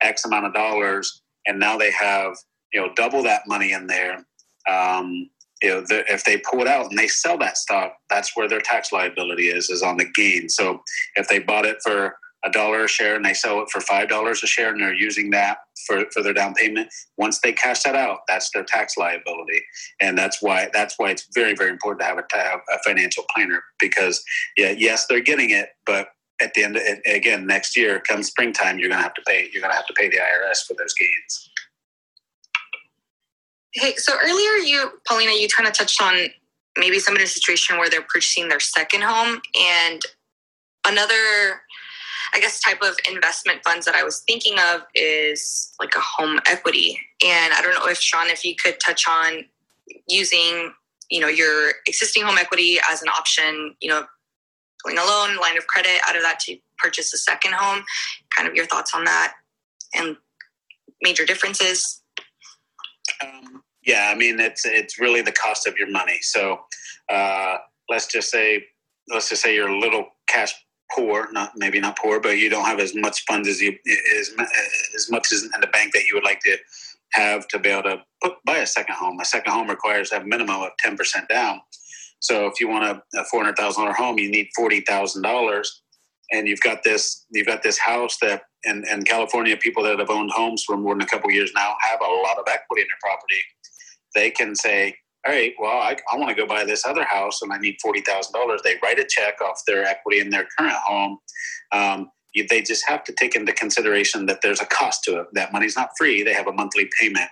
X 0.00 0.24
amount 0.24 0.46
of 0.46 0.54
dollars, 0.54 1.22
and 1.46 1.58
now 1.58 1.76
they 1.76 1.90
have 1.90 2.36
you 2.72 2.80
know 2.80 2.92
double 2.94 3.22
that 3.22 3.42
money 3.46 3.72
in 3.72 3.86
there 3.86 4.24
um, 4.68 5.30
you 5.62 5.68
know, 5.68 5.80
the, 5.80 6.04
if 6.12 6.24
they 6.24 6.38
pull 6.38 6.60
it 6.60 6.68
out 6.68 6.90
and 6.90 6.98
they 6.98 7.08
sell 7.08 7.38
that 7.38 7.56
stock, 7.56 7.94
that's 8.10 8.36
where 8.36 8.48
their 8.48 8.60
tax 8.60 8.92
liability 8.92 9.48
is, 9.48 9.70
is 9.70 9.82
on 9.82 9.96
the 9.96 10.06
gain. 10.14 10.48
So 10.48 10.82
if 11.14 11.28
they 11.28 11.38
bought 11.38 11.64
it 11.64 11.78
for 11.82 12.16
a 12.44 12.50
dollar 12.50 12.84
a 12.84 12.88
share 12.88 13.16
and 13.16 13.24
they 13.24 13.34
sell 13.34 13.60
it 13.60 13.68
for 13.70 13.80
five 13.80 14.08
dollars 14.08 14.42
a 14.42 14.46
share 14.46 14.70
and 14.70 14.80
they're 14.80 14.94
using 14.94 15.30
that 15.30 15.58
for, 15.86 16.04
for 16.12 16.22
their 16.22 16.34
down 16.34 16.54
payment, 16.54 16.88
once 17.16 17.40
they 17.40 17.52
cash 17.52 17.82
that 17.82 17.96
out, 17.96 18.20
that's 18.28 18.50
their 18.50 18.64
tax 18.64 18.96
liability. 18.96 19.62
And 20.00 20.16
that's 20.16 20.42
why 20.42 20.68
that's 20.72 20.94
why 20.98 21.10
it's 21.10 21.26
very, 21.34 21.54
very 21.54 21.70
important 21.70 22.00
to 22.00 22.06
have 22.06 22.18
a, 22.18 22.22
to 22.22 22.36
have 22.36 22.60
a 22.72 22.78
financial 22.84 23.24
planner 23.34 23.62
because 23.80 24.22
yeah, 24.56 24.74
yes, 24.76 25.06
they're 25.06 25.20
getting 25.20 25.50
it, 25.50 25.70
but 25.86 26.08
at 26.40 26.52
the 26.54 26.64
end, 26.64 26.78
again, 27.06 27.46
next 27.46 27.76
year, 27.76 28.00
come 28.06 28.22
springtime, 28.22 28.78
you're 28.78 28.90
going 28.90 28.98
to 28.98 29.02
have 29.02 29.14
to 29.14 29.22
pay. 29.26 29.48
You're 29.52 29.62
going 29.62 29.72
to 29.72 29.76
have 29.76 29.86
to 29.86 29.94
pay 29.94 30.08
the 30.08 30.16
IRS 30.16 30.66
for 30.66 30.74
those 30.74 30.92
gains. 30.94 31.50
Hey, 33.78 33.94
so 33.96 34.14
earlier 34.24 34.56
you, 34.64 34.90
Paulina, 35.06 35.32
you 35.32 35.48
kind 35.48 35.68
of 35.68 35.74
touched 35.74 36.00
on 36.00 36.14
maybe 36.78 36.98
somebody 36.98 37.24
in 37.24 37.26
a 37.26 37.28
situation 37.28 37.76
where 37.76 37.90
they're 37.90 38.00
purchasing 38.00 38.48
their 38.48 38.58
second 38.58 39.02
home 39.02 39.42
and 39.54 40.00
another 40.86 41.60
I 42.34 42.40
guess 42.40 42.58
type 42.60 42.80
of 42.82 42.96
investment 43.10 43.60
funds 43.62 43.84
that 43.84 43.94
I 43.94 44.02
was 44.02 44.22
thinking 44.26 44.54
of 44.58 44.82
is 44.94 45.74
like 45.78 45.94
a 45.94 46.00
home 46.00 46.40
equity. 46.46 46.98
And 47.24 47.52
I 47.52 47.60
don't 47.60 47.74
know 47.74 47.86
if 47.86 47.98
Shawn, 47.98 48.28
if 48.28 48.44
you 48.44 48.54
could 48.56 48.80
touch 48.80 49.04
on 49.06 49.44
using, 50.08 50.72
you 51.10 51.20
know, 51.20 51.28
your 51.28 51.72
existing 51.86 52.24
home 52.24 52.38
equity 52.38 52.78
as 52.90 53.02
an 53.02 53.08
option, 53.08 53.74
you 53.80 53.90
know, 53.90 54.04
pulling 54.82 54.98
a 54.98 55.04
loan, 55.04 55.36
line 55.36 55.56
of 55.56 55.66
credit 55.66 56.00
out 56.08 56.16
of 56.16 56.22
that 56.22 56.40
to 56.40 56.56
purchase 56.78 57.12
a 57.14 57.18
second 57.18 57.52
home. 57.54 57.84
Kind 58.34 58.48
of 58.48 58.54
your 58.54 58.66
thoughts 58.66 58.92
on 58.94 59.04
that 59.04 59.34
and 59.94 60.16
major 61.02 61.24
differences. 61.24 62.02
Um, 63.22 63.62
yeah, 63.86 64.10
I 64.12 64.16
mean 64.16 64.40
it's 64.40 64.66
it's 64.66 65.00
really 65.00 65.22
the 65.22 65.32
cost 65.32 65.66
of 65.66 65.78
your 65.78 65.90
money. 65.90 66.18
So 66.20 66.60
uh, 67.08 67.56
let's 67.88 68.06
just 68.06 68.30
say 68.30 68.64
let's 69.08 69.28
just 69.28 69.42
say 69.42 69.54
you're 69.54 69.68
a 69.68 69.78
little 69.78 70.08
cash 70.28 70.52
poor, 70.92 71.30
not 71.32 71.52
maybe 71.56 71.80
not 71.80 71.96
poor, 71.96 72.20
but 72.20 72.38
you 72.38 72.50
don't 72.50 72.64
have 72.64 72.80
as 72.80 72.94
much 72.94 73.24
funds 73.24 73.48
as 73.48 73.60
you 73.60 73.76
as 74.18 74.30
as 74.94 75.10
much 75.10 75.32
as 75.32 75.44
in 75.44 75.60
the 75.60 75.68
bank 75.68 75.92
that 75.92 76.04
you 76.04 76.14
would 76.14 76.24
like 76.24 76.40
to 76.40 76.56
have 77.12 77.46
to 77.48 77.58
be 77.58 77.68
able 77.68 77.84
to 77.84 78.02
put, 78.22 78.34
buy 78.44 78.58
a 78.58 78.66
second 78.66 78.96
home. 78.96 79.20
A 79.20 79.24
second 79.24 79.52
home 79.52 79.70
requires 79.70 80.10
a 80.12 80.22
minimum 80.24 80.62
of 80.62 80.70
ten 80.78 80.96
percent 80.96 81.28
down. 81.28 81.60
So 82.18 82.46
if 82.46 82.60
you 82.60 82.68
want 82.68 83.02
a, 83.14 83.24
four 83.24 83.42
hundred 83.42 83.56
thousand 83.56 83.84
dollar 83.84 83.94
home, 83.94 84.18
you 84.18 84.30
need 84.30 84.48
forty 84.56 84.80
thousand 84.80 85.22
dollars, 85.22 85.82
and 86.32 86.48
you've 86.48 86.60
got 86.60 86.82
this 86.82 87.24
you've 87.30 87.46
got 87.46 87.62
this 87.62 87.78
house 87.78 88.16
that 88.20 88.42
in, 88.64 88.84
in 88.90 89.04
California, 89.04 89.56
people 89.56 89.84
that 89.84 90.00
have 90.00 90.10
owned 90.10 90.32
homes 90.32 90.64
for 90.64 90.76
more 90.76 90.94
than 90.94 91.02
a 91.02 91.06
couple 91.06 91.30
years 91.30 91.52
now 91.54 91.76
have 91.80 92.00
a 92.00 92.04
lot 92.04 92.36
of 92.36 92.46
equity 92.48 92.82
in 92.82 92.88
their 92.88 92.98
property 93.00 93.36
they 94.16 94.30
can 94.30 94.56
say, 94.56 94.96
all 95.26 95.32
right, 95.32 95.52
well, 95.58 95.78
I, 95.78 95.96
I 96.12 96.16
want 96.16 96.30
to 96.30 96.34
go 96.34 96.46
buy 96.46 96.64
this 96.64 96.84
other 96.84 97.04
house 97.04 97.42
and 97.42 97.52
I 97.52 97.58
need 97.58 97.76
$40,000. 97.84 98.62
They 98.62 98.76
write 98.82 98.98
a 98.98 99.06
check 99.08 99.40
off 99.40 99.60
their 99.66 99.84
equity 99.84 100.20
in 100.20 100.30
their 100.30 100.46
current 100.58 100.74
home. 100.74 101.18
Um, 101.72 102.10
you, 102.34 102.46
they 102.48 102.62
just 102.62 102.88
have 102.88 103.04
to 103.04 103.12
take 103.12 103.34
into 103.34 103.52
consideration 103.52 104.26
that 104.26 104.40
there's 104.42 104.60
a 104.60 104.66
cost 104.66 105.04
to 105.04 105.20
it. 105.20 105.26
That 105.32 105.52
money's 105.52 105.76
not 105.76 105.90
free. 105.98 106.22
They 106.22 106.32
have 106.32 106.46
a 106.46 106.52
monthly 106.52 106.88
payment. 107.00 107.28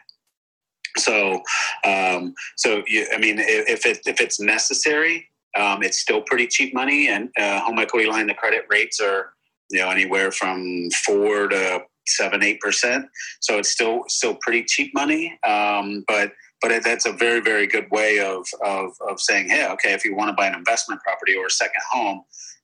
So, 0.99 1.43
um, 1.85 2.35
so 2.57 2.83
you, 2.87 3.07
I 3.13 3.19
mean, 3.19 3.37
if 3.39 3.87
it, 3.87 4.01
if 4.07 4.21
it's 4.21 4.41
necessary, 4.41 5.29
um, 5.59 5.83
it's 5.83 5.99
still 5.99 6.23
pretty 6.23 6.47
cheap 6.47 6.75
money, 6.75 7.09
and 7.09 7.31
uh, 7.39 7.61
home 7.61 7.79
equity 7.79 8.09
line 8.09 8.27
the 8.27 8.35
credit 8.35 8.65
rates 8.69 9.01
are 9.01 9.35
you 9.71 9.81
know 9.81 9.89
anywhere 9.91 10.31
from 10.33 10.89
four 11.05 11.49
to 11.49 11.83
seven, 12.07 12.43
eight 12.43 12.61
percent. 12.61 13.07
So 13.41 13.59
it's 13.59 13.71
still 13.71 14.03
still 14.09 14.37
pretty 14.41 14.65
cheap 14.65 14.93
money. 14.95 15.39
Um, 15.47 16.05
but 16.09 16.33
but 16.69 16.83
that's 16.83 17.07
a 17.07 17.13
very 17.13 17.41
very 17.41 17.67
good 17.67 17.91
way 17.91 18.21
of, 18.21 18.47
of, 18.65 18.91
of 19.09 19.21
saying 19.21 19.49
hey 19.49 19.67
okay 19.69 19.93
if 19.93 20.05
you 20.05 20.15
want 20.15 20.29
to 20.29 20.35
buy 20.35 20.47
an 20.47 20.55
investment 20.55 21.01
property 21.03 21.35
or 21.37 21.47
a 21.47 21.51
second 21.51 21.83
home 21.93 22.23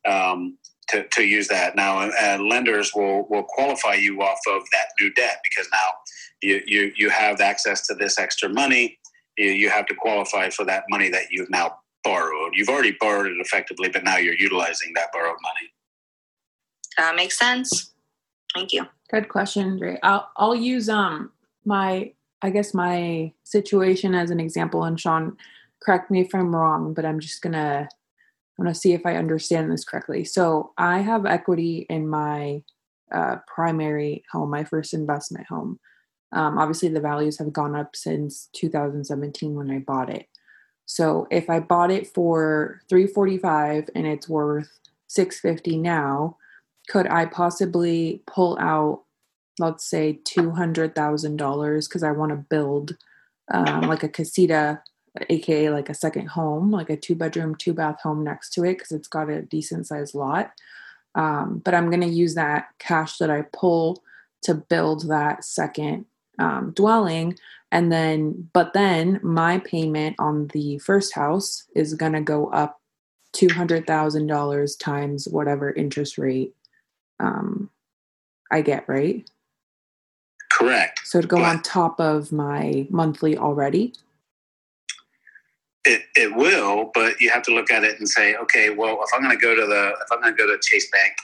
um, 0.08 0.56
to, 0.90 1.06
to 1.08 1.22
use 1.22 1.48
that. 1.48 1.76
Now 1.76 2.00
uh, 2.00 2.38
lenders 2.38 2.92
will 2.94 3.26
will 3.28 3.44
qualify 3.44 3.94
you 3.94 4.22
off 4.22 4.38
of 4.48 4.62
that 4.72 4.88
new 5.00 5.12
debt 5.14 5.40
because 5.44 5.68
now 5.72 5.88
you 6.42 6.60
you, 6.66 6.92
you 6.96 7.10
have 7.10 7.40
access 7.40 7.86
to 7.86 7.94
this 7.94 8.18
extra 8.18 8.48
money. 8.48 8.98
You, 9.36 9.50
you 9.50 9.70
have 9.70 9.86
to 9.86 9.94
qualify 9.94 10.50
for 10.50 10.64
that 10.66 10.84
money 10.90 11.08
that 11.10 11.30
you've 11.30 11.50
now 11.50 11.78
borrowed. 12.02 12.52
You've 12.54 12.68
already 12.68 12.96
borrowed 12.98 13.26
it 13.26 13.36
effectively 13.38 13.88
but 13.88 14.04
now 14.04 14.16
you're 14.16 14.34
utilizing 14.34 14.92
that 14.94 15.12
borrowed 15.12 15.36
money. 15.42 15.72
That 16.96 17.14
makes 17.14 17.38
sense. 17.38 17.92
Thank 18.54 18.72
you. 18.72 18.86
Good 19.10 19.28
question 19.28 19.78
Great. 19.78 19.98
i'll 20.02 20.30
i'll 20.36 20.54
use 20.54 20.88
um 20.88 21.32
my 21.64 22.12
I 22.42 22.50
guess 22.50 22.74
my 22.74 23.32
situation 23.44 24.14
as 24.14 24.30
an 24.30 24.40
example, 24.40 24.84
and 24.84 24.98
Shawn, 24.98 25.36
correct 25.82 26.10
me 26.10 26.20
if 26.20 26.34
I'm 26.34 26.54
wrong, 26.54 26.94
but 26.94 27.04
I'm 27.04 27.20
just 27.20 27.42
gonna 27.42 27.88
I'm 28.58 28.64
gonna 28.64 28.74
see 28.74 28.92
if 28.92 29.06
I 29.06 29.16
understand 29.16 29.70
this 29.70 29.84
correctly. 29.84 30.24
So 30.24 30.72
I 30.76 30.98
have 30.98 31.26
equity 31.26 31.86
in 31.88 32.08
my 32.08 32.62
uh, 33.12 33.36
primary 33.46 34.22
home, 34.30 34.50
my 34.50 34.64
first 34.64 34.94
investment 34.94 35.46
home. 35.46 35.78
Um, 36.32 36.58
obviously, 36.58 36.90
the 36.90 37.00
values 37.00 37.38
have 37.38 37.52
gone 37.52 37.74
up 37.74 37.96
since 37.96 38.48
2017 38.54 39.54
when 39.54 39.70
I 39.70 39.78
bought 39.78 40.10
it. 40.10 40.26
So 40.86 41.26
if 41.30 41.48
I 41.48 41.60
bought 41.60 41.90
it 41.90 42.06
for 42.06 42.80
345 42.88 43.90
and 43.94 44.06
it's 44.06 44.28
worth 44.28 44.68
650 45.08 45.78
now, 45.78 46.36
could 46.88 47.06
I 47.06 47.26
possibly 47.26 48.22
pull 48.26 48.58
out 48.58 49.04
let's 49.58 49.88
say 49.88 50.20
$200,000 50.24 51.88
because 51.88 52.02
I 52.02 52.12
want 52.12 52.30
to 52.30 52.36
build 52.36 52.96
um, 53.52 53.82
like 53.82 54.02
a 54.02 54.08
casita 54.08 54.82
aka 55.28 55.70
like 55.70 55.88
a 55.88 55.94
second 55.94 56.28
home, 56.28 56.70
like 56.70 56.90
a 56.90 56.96
two 56.96 57.14
bedroom, 57.14 57.54
two 57.54 57.72
bath 57.72 58.00
home 58.02 58.22
next 58.22 58.52
to 58.54 58.64
it 58.64 58.74
because 58.74 58.92
it's 58.92 59.08
got 59.08 59.28
a 59.28 59.42
decent 59.42 59.86
sized 59.86 60.14
lot. 60.14 60.52
Um, 61.14 61.60
but 61.64 61.74
I'm 61.74 61.90
going 61.90 62.02
to 62.02 62.06
use 62.06 62.34
that 62.36 62.68
cash 62.78 63.18
that 63.18 63.30
I 63.30 63.42
pull 63.52 64.02
to 64.42 64.54
build 64.54 65.08
that 65.08 65.44
second 65.44 66.06
um, 66.38 66.72
dwelling. 66.74 67.36
And 67.72 67.90
then, 67.90 68.48
but 68.52 68.72
then 68.72 69.20
my 69.22 69.58
payment 69.58 70.16
on 70.18 70.48
the 70.48 70.78
first 70.78 71.14
house 71.14 71.66
is 71.74 71.94
going 71.94 72.12
to 72.12 72.20
go 72.20 72.46
up 72.48 72.80
$200,000 73.34 74.78
times 74.78 75.28
whatever 75.28 75.72
interest 75.72 76.18
rate 76.18 76.54
um, 77.18 77.70
I 78.50 78.62
get, 78.62 78.88
right? 78.88 79.28
Correct. 80.60 81.00
So 81.04 81.22
to 81.22 81.26
go 81.26 81.38
but 81.38 81.46
on 81.46 81.62
top 81.62 81.98
of 81.98 82.32
my 82.32 82.86
monthly 82.90 83.38
already? 83.38 83.94
It, 85.86 86.02
it 86.14 86.36
will, 86.36 86.90
but 86.92 87.18
you 87.18 87.30
have 87.30 87.42
to 87.44 87.54
look 87.54 87.70
at 87.70 87.82
it 87.82 87.98
and 87.98 88.06
say, 88.06 88.36
okay, 88.36 88.68
well, 88.68 89.00
if 89.02 89.08
I'm 89.14 89.22
going 89.22 89.36
to 89.36 89.40
go 89.40 89.54
to 89.54 89.66
the, 89.66 89.88
if 89.88 90.12
I'm 90.12 90.20
going 90.20 90.36
to 90.36 90.38
go 90.38 90.46
to 90.46 90.58
Chase 90.60 90.90
Bank 90.90 91.14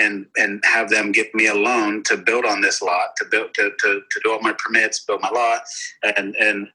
and 0.00 0.26
and 0.36 0.60
have 0.64 0.90
them 0.90 1.12
give 1.12 1.32
me 1.34 1.46
a 1.46 1.54
loan 1.54 2.02
to 2.04 2.16
build 2.16 2.44
on 2.44 2.60
this 2.60 2.82
lot, 2.82 3.14
to 3.18 3.24
build 3.30 3.54
to, 3.54 3.70
to, 3.78 4.00
to 4.10 4.20
do 4.24 4.32
all 4.32 4.40
my 4.40 4.54
permits, 4.58 5.04
build 5.04 5.20
my 5.20 5.30
lot, 5.30 5.62
and 6.02 6.34
and 6.34 6.68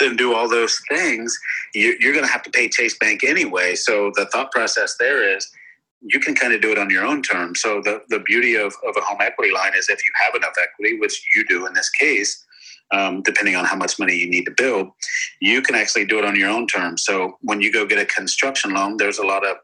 and 0.00 0.16
do 0.16 0.32
all 0.34 0.48
those 0.48 0.80
things, 0.88 1.38
you, 1.74 1.94
you're 2.00 2.14
going 2.14 2.24
to 2.24 2.32
have 2.32 2.42
to 2.44 2.50
pay 2.50 2.70
Chase 2.70 2.96
Bank 2.96 3.22
anyway. 3.22 3.74
So 3.74 4.10
the 4.14 4.24
thought 4.26 4.50
process 4.50 4.96
there 4.98 5.36
is 5.36 5.50
you 6.02 6.20
can 6.20 6.34
kind 6.34 6.52
of 6.52 6.60
do 6.60 6.72
it 6.72 6.78
on 6.78 6.90
your 6.90 7.04
own 7.04 7.22
terms. 7.22 7.60
So 7.60 7.80
the, 7.82 8.02
the 8.08 8.20
beauty 8.20 8.54
of, 8.54 8.74
of 8.86 8.96
a 8.96 9.00
home 9.00 9.18
equity 9.20 9.52
line 9.52 9.72
is 9.76 9.88
if 9.88 10.04
you 10.04 10.10
have 10.24 10.34
enough 10.34 10.54
equity, 10.60 10.98
which 10.98 11.22
you 11.36 11.44
do 11.46 11.66
in 11.66 11.74
this 11.74 11.90
case, 11.90 12.44
um, 12.92 13.22
depending 13.22 13.54
on 13.54 13.64
how 13.64 13.76
much 13.76 13.98
money 13.98 14.16
you 14.16 14.28
need 14.28 14.44
to 14.46 14.54
build, 14.56 14.88
you 15.40 15.62
can 15.62 15.74
actually 15.74 16.04
do 16.04 16.18
it 16.18 16.24
on 16.24 16.36
your 16.36 16.50
own 16.50 16.66
terms. 16.66 17.04
So 17.04 17.38
when 17.42 17.60
you 17.60 17.72
go 17.72 17.86
get 17.86 17.98
a 17.98 18.06
construction 18.06 18.74
loan, 18.74 18.96
there's 18.96 19.18
a 19.18 19.26
lot 19.26 19.46
of 19.46 19.56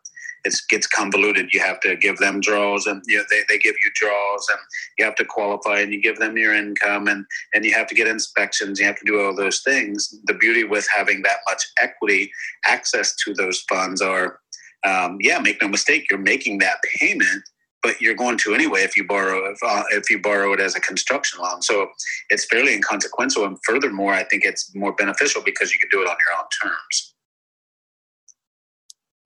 it 0.47 0.55
gets 0.69 0.87
convoluted. 0.87 1.53
You 1.53 1.61
have 1.61 1.81
to 1.81 1.97
give 1.97 2.19
them 2.19 2.41
draws, 2.41 2.87
and 2.87 3.03
you 3.07 3.19
know, 3.19 3.25
they, 3.29 3.43
they 3.49 3.59
give 3.59 3.75
you 3.85 3.91
draws, 3.95 4.47
and 4.49 4.59
you 4.99 5.05
have 5.05 5.17
to 5.17 5.25
qualify, 5.25 5.81
and 5.81 5.93
you 5.93 6.01
give 6.01 6.19
them 6.19 6.37
your 6.39 6.55
income, 6.55 7.09
and 7.09 7.27
and 7.53 7.65
you 7.65 7.75
have 7.75 7.89
to 7.89 7.95
get 7.95 8.07
inspections. 8.07 8.79
You 8.79 8.87
have 8.87 8.99
to 8.99 9.05
do 9.05 9.21
all 9.21 9.35
those 9.35 9.61
things. 9.61 10.15
The 10.27 10.35
beauty 10.35 10.65
with 10.65 10.87
having 10.95 11.23
that 11.23 11.39
much 11.49 11.63
equity, 11.79 12.31
access 12.65 13.15
to 13.25 13.35
those 13.35 13.61
funds 13.69 14.01
are, 14.01 14.41
um, 14.87 15.19
yeah, 15.21 15.39
make 15.39 15.61
no 15.61 15.69
mistake, 15.69 16.07
you're 16.11 16.19
making 16.19 16.59
that 16.59 16.77
payment, 16.99 17.43
but 17.83 18.01
you're 18.01 18.15
going 18.15 18.39
to 18.39 18.55
anyway 18.55 18.83
if 18.83 18.97
you 18.97 19.07
borrow 19.07 19.51
if, 19.51 19.59
uh, 19.63 19.83
if 19.91 20.09
you 20.11 20.21
borrow 20.21 20.53
it 20.53 20.61
as 20.61 20.75
a 20.75 20.81
construction 20.81 21.41
loan. 21.41 21.63
So 21.63 21.89
it's 22.31 22.45
fairly 22.45 22.75
inconsequential, 22.75 23.45
and 23.45 23.59
furthermore, 23.65 24.13
I 24.13 24.25
think 24.25 24.45
it's 24.45 24.75
more 24.75 24.93
beneficial 24.93 25.43
because 25.45 25.73
you 25.73 25.79
can 25.79 25.89
do 25.91 26.03
it 26.03 26.09
on 26.09 26.17
your 26.25 26.39
own 26.39 26.47
terms. 26.63 27.15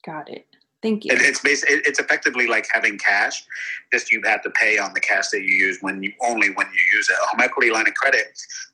Got 0.05 0.31
it. 0.31 0.46
Thank 0.83 1.05
you. 1.05 1.11
it's 1.12 1.40
basically 1.40 1.77
it's 1.85 2.01
effectively 2.01 2.46
like 2.46 2.66
having 2.73 2.96
cash. 2.96 3.44
Just 3.92 4.11
you 4.11 4.23
have 4.25 4.42
to 4.42 4.51
pay 4.51 4.79
on 4.79 4.94
the 4.94 5.01
cash 5.01 5.29
that 5.29 5.42
you 5.42 5.55
use 5.55 5.77
when 5.83 6.03
you 6.03 6.11
only 6.23 6.49
when 6.55 6.66
you 6.68 6.96
use 6.96 7.11
it. 7.11 7.16
A 7.23 7.27
home 7.27 7.40
equity 7.40 7.70
line 7.70 7.87
of 7.87 7.94
credit, 7.94 8.29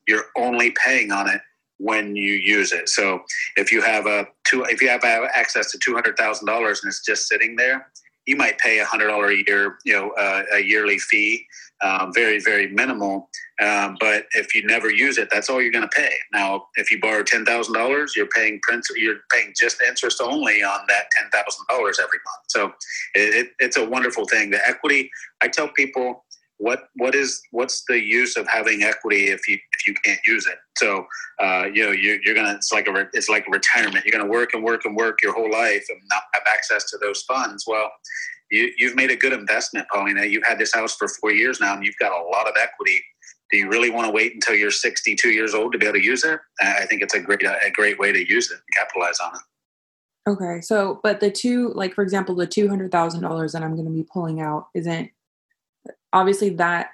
you're 0.06 0.26
only 0.36 0.70
paying 0.70 1.10
on 1.10 1.28
it 1.28 1.40
when 1.78 2.16
you 2.16 2.32
use 2.32 2.72
it. 2.72 2.88
So 2.88 3.20
if 3.56 3.70
you 3.72 3.82
have 3.82 4.06
a 4.06 4.26
two, 4.46 4.64
if 4.64 4.80
you 4.80 4.88
have 4.88 5.04
access 5.04 5.70
to 5.72 5.78
two 5.78 5.94
hundred 5.94 6.16
thousand 6.16 6.46
dollars 6.46 6.80
and 6.82 6.90
it's 6.90 7.04
just 7.04 7.28
sitting 7.28 7.56
there, 7.56 7.88
you 8.26 8.36
might 8.36 8.58
pay 8.58 8.80
a 8.80 8.84
hundred 8.84 9.08
dollar 9.08 9.30
a 9.30 9.44
year, 9.46 9.78
you 9.84 9.92
know, 9.92 10.10
uh, 10.12 10.42
a 10.54 10.60
yearly 10.60 10.98
fee, 10.98 11.46
um, 11.82 12.12
very 12.12 12.40
very 12.40 12.68
minimal. 12.68 13.28
Um, 13.62 13.96
but 14.00 14.26
if 14.32 14.54
you 14.54 14.66
never 14.66 14.90
use 14.90 15.16
it, 15.16 15.28
that's 15.30 15.48
all 15.48 15.62
you're 15.62 15.72
going 15.72 15.88
to 15.88 15.96
pay. 15.96 16.12
Now, 16.32 16.66
if 16.74 16.90
you 16.90 17.00
borrow 17.00 17.22
ten 17.22 17.44
thousand 17.44 17.74
dollars, 17.74 18.14
you're 18.16 18.26
paying 18.28 18.60
principal. 18.62 19.00
You're 19.00 19.20
paying 19.32 19.54
just 19.58 19.80
interest 19.80 20.20
only 20.20 20.62
on 20.62 20.80
that 20.88 21.10
ten 21.16 21.30
thousand 21.30 21.64
dollars 21.68 21.98
every 22.02 22.18
month. 22.24 22.44
So 22.48 22.66
it, 23.14 23.34
it, 23.34 23.48
it's 23.58 23.76
a 23.76 23.84
wonderful 23.84 24.26
thing. 24.26 24.50
The 24.50 24.66
equity. 24.68 25.10
I 25.42 25.48
tell 25.48 25.68
people 25.68 26.24
what 26.58 26.84
what 26.94 27.14
is 27.14 27.40
what's 27.50 27.84
the 27.88 28.02
use 28.02 28.36
of 28.36 28.46
having 28.48 28.82
equity 28.82 29.28
if 29.28 29.46
you 29.48 29.58
if 29.78 29.86
you 29.86 29.94
can't 30.04 30.20
use 30.26 30.46
it? 30.46 30.58
So 30.78 31.06
uh, 31.40 31.66
you 31.72 31.84
know 31.84 31.92
you're, 31.92 32.18
you're 32.22 32.34
gonna 32.34 32.54
it's 32.54 32.72
like 32.72 32.88
a 32.88 33.08
it's 33.12 33.28
like 33.28 33.46
retirement. 33.48 34.04
You're 34.04 34.18
gonna 34.18 34.30
work 34.30 34.54
and 34.54 34.64
work 34.64 34.84
and 34.84 34.96
work 34.96 35.22
your 35.22 35.34
whole 35.34 35.50
life 35.50 35.84
and 35.88 36.00
not 36.10 36.22
have 36.34 36.42
access 36.52 36.90
to 36.90 36.98
those 36.98 37.22
funds. 37.22 37.64
Well 37.66 37.90
you, 38.50 38.72
you've 38.78 38.94
made 38.94 39.10
a 39.10 39.16
good 39.16 39.32
investment 39.32 39.86
paulina. 39.92 40.24
You've 40.24 40.46
had 40.46 40.58
this 40.58 40.72
house 40.72 40.94
for 40.94 41.08
four 41.08 41.32
years 41.32 41.60
now 41.60 41.74
and 41.74 41.84
you've 41.84 41.98
got 41.98 42.12
a 42.12 42.28
lot 42.28 42.48
of 42.48 42.54
equity. 42.60 43.02
Do 43.50 43.58
you 43.58 43.68
really 43.68 43.90
want 43.90 44.06
to 44.06 44.12
wait 44.12 44.34
until 44.34 44.54
you're 44.54 44.70
62 44.70 45.28
years 45.30 45.54
old 45.54 45.72
to 45.72 45.78
be 45.78 45.86
able 45.86 45.98
to 45.98 46.04
use 46.04 46.24
it? 46.24 46.40
I 46.60 46.86
think 46.86 47.02
it's 47.02 47.14
a 47.14 47.20
great 47.20 47.42
a 47.42 47.70
great 47.72 47.98
way 47.98 48.12
to 48.12 48.28
use 48.28 48.50
it 48.50 48.54
and 48.54 48.86
capitalize 48.86 49.18
on 49.20 49.34
it. 49.34 50.30
Okay 50.30 50.60
so 50.60 51.00
but 51.02 51.20
the 51.20 51.30
two 51.30 51.72
like 51.74 51.94
for 51.94 52.02
example 52.02 52.34
the 52.34 52.46
$200000 52.46 53.52
that 53.52 53.62
i'm 53.62 53.74
going 53.74 53.86
to 53.86 53.92
be 53.92 54.06
pulling 54.12 54.40
out 54.40 54.66
isn't 54.74 55.10
obviously 56.16 56.50
that 56.50 56.92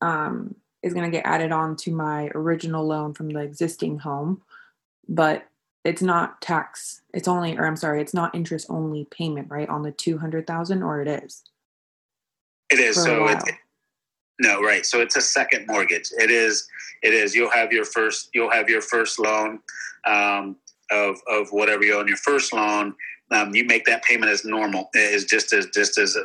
um, 0.00 0.54
is 0.82 0.94
going 0.94 1.10
to 1.10 1.16
get 1.16 1.26
added 1.26 1.50
on 1.50 1.74
to 1.74 1.90
my 1.90 2.30
original 2.34 2.86
loan 2.86 3.12
from 3.12 3.28
the 3.28 3.40
existing 3.40 3.98
home, 3.98 4.42
but 5.08 5.44
it's 5.84 6.02
not 6.02 6.40
tax. 6.40 7.02
It's 7.12 7.26
only, 7.26 7.58
or 7.58 7.66
I'm 7.66 7.76
sorry, 7.76 8.00
it's 8.00 8.14
not 8.14 8.34
interest 8.34 8.66
only 8.70 9.08
payment, 9.10 9.50
right? 9.50 9.68
On 9.68 9.82
the 9.82 9.90
200,000 9.90 10.82
or 10.82 11.02
it 11.02 11.08
is? 11.08 11.42
It 12.70 12.78
is. 12.78 13.02
So 13.02 13.26
it, 13.26 13.38
it, 13.48 13.54
no, 14.38 14.62
right. 14.62 14.86
So 14.86 15.00
it's 15.00 15.16
a 15.16 15.20
second 15.20 15.66
mortgage. 15.66 16.10
It 16.18 16.30
is, 16.30 16.68
it 17.02 17.12
is, 17.12 17.34
you'll 17.34 17.50
have 17.50 17.72
your 17.72 17.84
first, 17.84 18.30
you'll 18.34 18.50
have 18.50 18.68
your 18.68 18.82
first 18.82 19.18
loan 19.18 19.58
um, 20.06 20.56
of, 20.92 21.16
of 21.28 21.48
whatever 21.50 21.82
you 21.82 21.98
own 21.98 22.06
your 22.06 22.18
first 22.18 22.52
loan. 22.52 22.94
Um, 23.32 23.52
you 23.52 23.64
make 23.64 23.84
that 23.86 24.04
payment 24.04 24.30
as 24.30 24.44
normal, 24.44 24.90
It 24.94 25.12
is 25.12 25.24
just 25.24 25.52
as, 25.52 25.66
just 25.66 25.98
as 25.98 26.16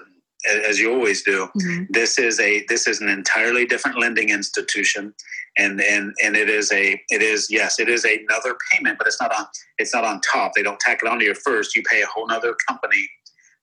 as 0.48 0.80
you 0.80 0.94
always 0.94 1.24
do. 1.24 1.48
Mm-hmm. 1.58 1.84
This 1.90 2.18
is 2.18 2.40
a 2.40 2.66
this 2.68 2.88
is 2.88 3.02
an 3.02 3.10
entirely 3.10 3.66
different 3.66 4.00
lending 4.00 4.30
institution, 4.30 5.14
and 5.58 5.82
and 5.82 6.14
and 6.24 6.36
it 6.36 6.50
is 6.50 6.72
a 6.72 7.00
it 7.10 7.22
is 7.22 7.48
yes 7.50 7.80
it 7.80 7.90
is 7.90 8.06
another 8.06 8.56
payment, 8.72 8.98
but 8.98 9.08
it's 9.08 9.22
not 9.22 9.38
on 9.38 9.46
it's 9.78 9.94
not 9.94 10.04
on 10.04 10.22
top. 10.22 10.54
They 10.56 10.64
don't 10.64 10.80
tack 10.80 11.00
it 11.04 11.10
onto 11.10 11.26
your 11.26 11.36
first. 11.36 11.76
You 11.76 11.84
pay 11.84 12.02
a 12.02 12.08
whole 12.08 12.32
other 12.32 12.56
company 12.68 13.10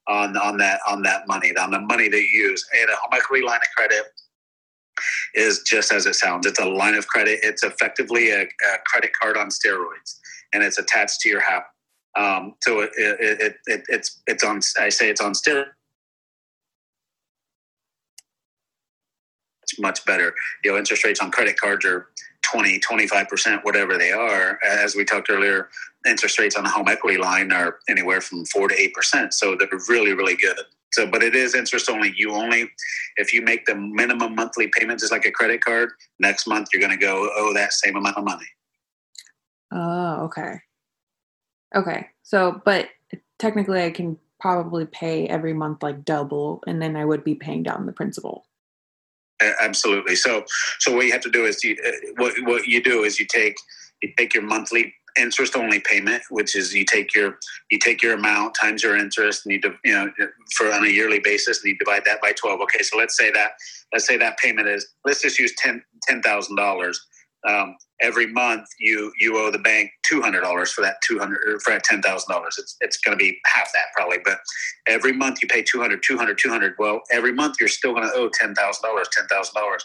on 0.09 0.37
on 0.37 0.59
that 0.59 0.81
on 0.89 1.03
that 1.03 1.27
money 1.29 1.53
on 1.57 1.71
the 1.71 1.81
money 1.81 2.09
they 2.09 2.21
use. 2.21 2.65
And 2.79 2.91
a 2.91 2.97
home 2.97 3.11
equity 3.13 3.45
line 3.45 3.61
of 3.63 3.69
credit 3.77 4.05
is 5.35 5.63
just 5.63 5.93
as 5.93 6.07
it 6.07 6.15
sounds. 6.15 6.47
It's 6.47 6.61
a 6.61 6.69
line 6.69 6.95
of 6.95 7.07
credit. 7.09 7.41
It's 7.43 7.63
effectively 7.63 8.31
a, 8.31 8.43
a 8.43 8.79
credit 8.87 9.13
card 9.21 9.37
on 9.37 9.49
steroids, 9.49 10.19
and 10.53 10.63
it's 10.63 10.79
attached 10.79 11.21
to 11.21 11.29
your 11.29 11.41
house. 11.41 11.65
Um, 12.15 12.55
so 12.61 12.81
it, 12.81 12.91
it, 12.99 13.41
it, 13.41 13.57
it, 13.67 13.83
it's 13.89 14.21
it's 14.27 14.45
on. 14.45 14.61
I 14.79 14.89
say 14.89 15.09
it's 15.09 15.21
on 15.21 15.33
steroids 15.33 15.67
much 19.79 20.05
better. 20.05 20.35
You 20.65 20.73
know, 20.73 20.79
interest 20.79 21.05
rates 21.05 21.21
on 21.21 21.31
credit 21.31 21.59
cards 21.59 21.85
are 21.85 22.09
20, 22.43 22.81
25%, 22.81 23.65
whatever 23.65 23.97
they 23.97 24.13
are. 24.13 24.59
As 24.63 24.95
we 24.95 25.05
talked 25.05 25.31
earlier, 25.31 25.69
interest 26.07 26.39
rates 26.39 26.57
on 26.57 26.65
the 26.65 26.71
home 26.71 26.89
equity 26.89 27.19
line 27.19 27.53
are 27.53 27.79
anywhere 27.89 28.21
from 28.21 28.45
4 28.45 28.69
to 28.69 28.75
8%. 28.75 29.33
So 29.33 29.57
they're 29.57 29.69
really, 29.89 30.13
really 30.13 30.37
good. 30.37 30.59
So, 30.93 31.07
but 31.07 31.23
it 31.23 31.35
is 31.35 31.55
interest 31.55 31.89
only. 31.89 32.13
You 32.17 32.33
only, 32.33 32.69
if 33.17 33.33
you 33.33 33.41
make 33.43 33.65
the 33.65 33.75
minimum 33.75 34.35
monthly 34.35 34.69
payment, 34.69 35.01
just 35.01 35.13
like 35.13 35.25
a 35.25 35.31
credit 35.31 35.65
card, 35.65 35.91
next 36.19 36.47
month 36.47 36.69
you're 36.73 36.83
going 36.83 36.99
to 36.99 37.03
go 37.03 37.31
owe 37.35 37.55
that 37.55 37.73
same 37.73 37.97
amount 37.97 38.19
of 38.19 38.25
money. 38.25 38.47
Oh, 39.73 40.25
okay. 40.25 40.61
Okay. 41.75 42.09
So, 42.23 42.61
but 42.65 42.89
technically 43.39 43.83
I 43.83 43.91
can 43.91 44.19
probably 44.39 44.85
pay 44.85 45.27
every 45.29 45.55
month 45.55 45.83
like 45.83 46.05
double 46.05 46.63
and 46.67 46.83
then 46.83 46.97
I 46.97 47.05
would 47.05 47.25
be 47.25 47.35
paying 47.35 47.63
down 47.63 47.87
the 47.87 47.93
principal 47.93 48.45
absolutely. 49.61 50.17
So, 50.17 50.45
so 50.79 50.95
what 50.95 51.07
you 51.07 51.13
have 51.13 51.23
to 51.23 51.31
do 51.31 51.45
is 51.45 51.63
you, 51.65 51.77
uh, 51.87 51.91
what 52.17 52.35
what 52.43 52.67
you 52.67 52.83
do 52.83 53.05
is 53.05 53.19
you 53.19 53.27
take 53.27 53.57
you 54.03 54.13
take 54.17 54.35
your 54.35 54.43
monthly 54.43 54.95
interest 55.17 55.57
only 55.57 55.81
payment, 55.81 56.23
which 56.31 56.57
is 56.57 56.75
you 56.75 56.85
take 56.85 57.15
your 57.15 57.39
you 57.71 57.79
take 57.79 58.03
your 58.03 58.15
amount 58.15 58.55
times 58.55 58.83
your 58.83 58.97
interest, 58.97 59.47
and 59.47 59.53
you 59.53 59.75
you 59.85 59.93
know 59.93 60.11
for 60.57 60.73
on 60.73 60.85
a 60.85 60.89
yearly 60.89 61.21
basis, 61.21 61.63
and 61.63 61.71
you 61.73 61.79
divide 61.79 62.05
that 62.05 62.21
by 62.21 62.33
twelve. 62.33 62.61
Okay, 62.63 62.83
so 62.83 62.97
let's 62.97 63.17
say 63.17 63.31
that 63.33 63.53
let's 63.93 64.07
say 64.07 64.17
that 64.17 64.39
payment 64.39 64.69
is 64.69 64.87
let's 65.05 65.23
just 65.23 65.39
use 65.39 65.53
ten 65.57 65.83
ten 66.03 66.23
thousand 66.23 66.57
dollars 66.57 67.01
um, 67.49 67.77
every 68.01 68.27
month 68.27 68.67
you 68.79 69.13
you 69.19 69.37
owe 69.39 69.51
the 69.51 69.59
bank 69.59 69.91
two 70.05 70.21
hundred 70.21 70.43
dollars 70.43 70.73
for 70.73 70.81
that 70.83 70.97
two 71.07 71.19
hundred 71.19 71.61
for 71.63 71.73
that 71.73 71.85
ten 71.85 72.01
thousand 72.03 72.33
dollars. 72.33 72.57
It's 72.59 72.77
it's 72.81 72.99
going 72.99 73.17
to 73.17 73.23
be 73.23 73.39
half 73.47 73.69
that 73.73 73.87
probably, 73.95 74.19
but 74.25 74.39
every 74.87 75.13
month 75.13 75.43
you 75.43 75.49
pay 75.49 75.63
200 75.63 76.03
200 76.03 76.39
200 76.39 76.75
Well, 76.79 77.01
every 77.11 77.33
month 77.33 77.57
you're 77.59 77.69
still 77.69 77.95
going 77.95 78.09
to 78.09 78.15
owe 78.15 78.29
ten 78.33 78.55
thousand 78.55 78.89
dollars, 78.89 79.09
ten 79.13 79.27
thousand 79.27 79.55
dollars. 79.55 79.85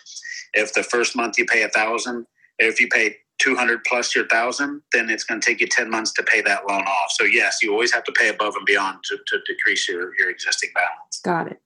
If 0.54 0.74
the 0.74 0.84
first 0.84 1.15
month 1.15 1.38
you 1.38 1.46
pay 1.46 1.63
a 1.63 1.70
thousand, 1.70 2.26
if 2.60 2.80
you 2.80 2.88
pay 2.88 3.17
200 3.39 3.84
plus 3.84 4.15
your 4.15 4.28
thousand, 4.28 4.82
then 4.91 5.10
it's 5.10 5.24
going 5.24 5.39
to 5.39 5.46
take 5.46 5.62
you 5.62 5.67
10 5.67 5.89
months 5.89 6.12
to 6.13 6.24
pay 6.24 6.41
that 6.41 6.67
loan 6.67 6.82
off. 6.82 7.12
So 7.12 7.24
yes, 7.24 7.60
you 7.62 7.72
always 7.72 7.93
have 7.93 8.04
to 8.06 8.12
pay 8.12 8.30
above 8.30 8.56
and 8.56 8.65
beyond 8.65 9.04
to, 9.06 9.17
to 9.28 9.38
decrease 9.46 9.88
your, 9.88 10.17
your 10.17 10.30
existing 10.30 10.72
balance. 10.74 11.22
Got 11.24 11.52
it. 11.52 11.62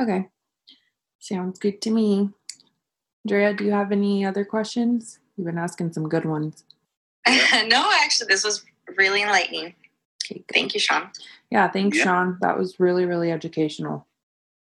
Okay. 0.00 0.28
Sounds 1.20 1.58
good 1.60 1.80
to 1.82 1.90
me. 1.90 2.30
Drea, 3.26 3.54
do 3.54 3.64
you 3.64 3.72
have 3.72 3.92
any 3.92 4.24
other 4.24 4.44
questions? 4.44 5.18
You've 5.36 5.46
been 5.46 5.58
asking 5.58 5.92
some 5.92 6.08
good 6.08 6.24
ones. 6.24 6.64
No, 7.66 7.90
actually, 8.02 8.26
this 8.28 8.44
was 8.44 8.64
really 8.96 9.22
enlightening. 9.22 9.74
Okay. 10.24 10.42
Thank 10.52 10.74
you, 10.74 10.80
Shawn. 10.80 11.10
Yeah, 11.50 11.68
thanks, 11.70 11.98
Yeah. 11.98 12.04
Shawn. 12.04 12.38
That 12.40 12.58
was 12.58 12.80
really, 12.80 13.04
really 13.04 13.30
educational. 13.30 14.06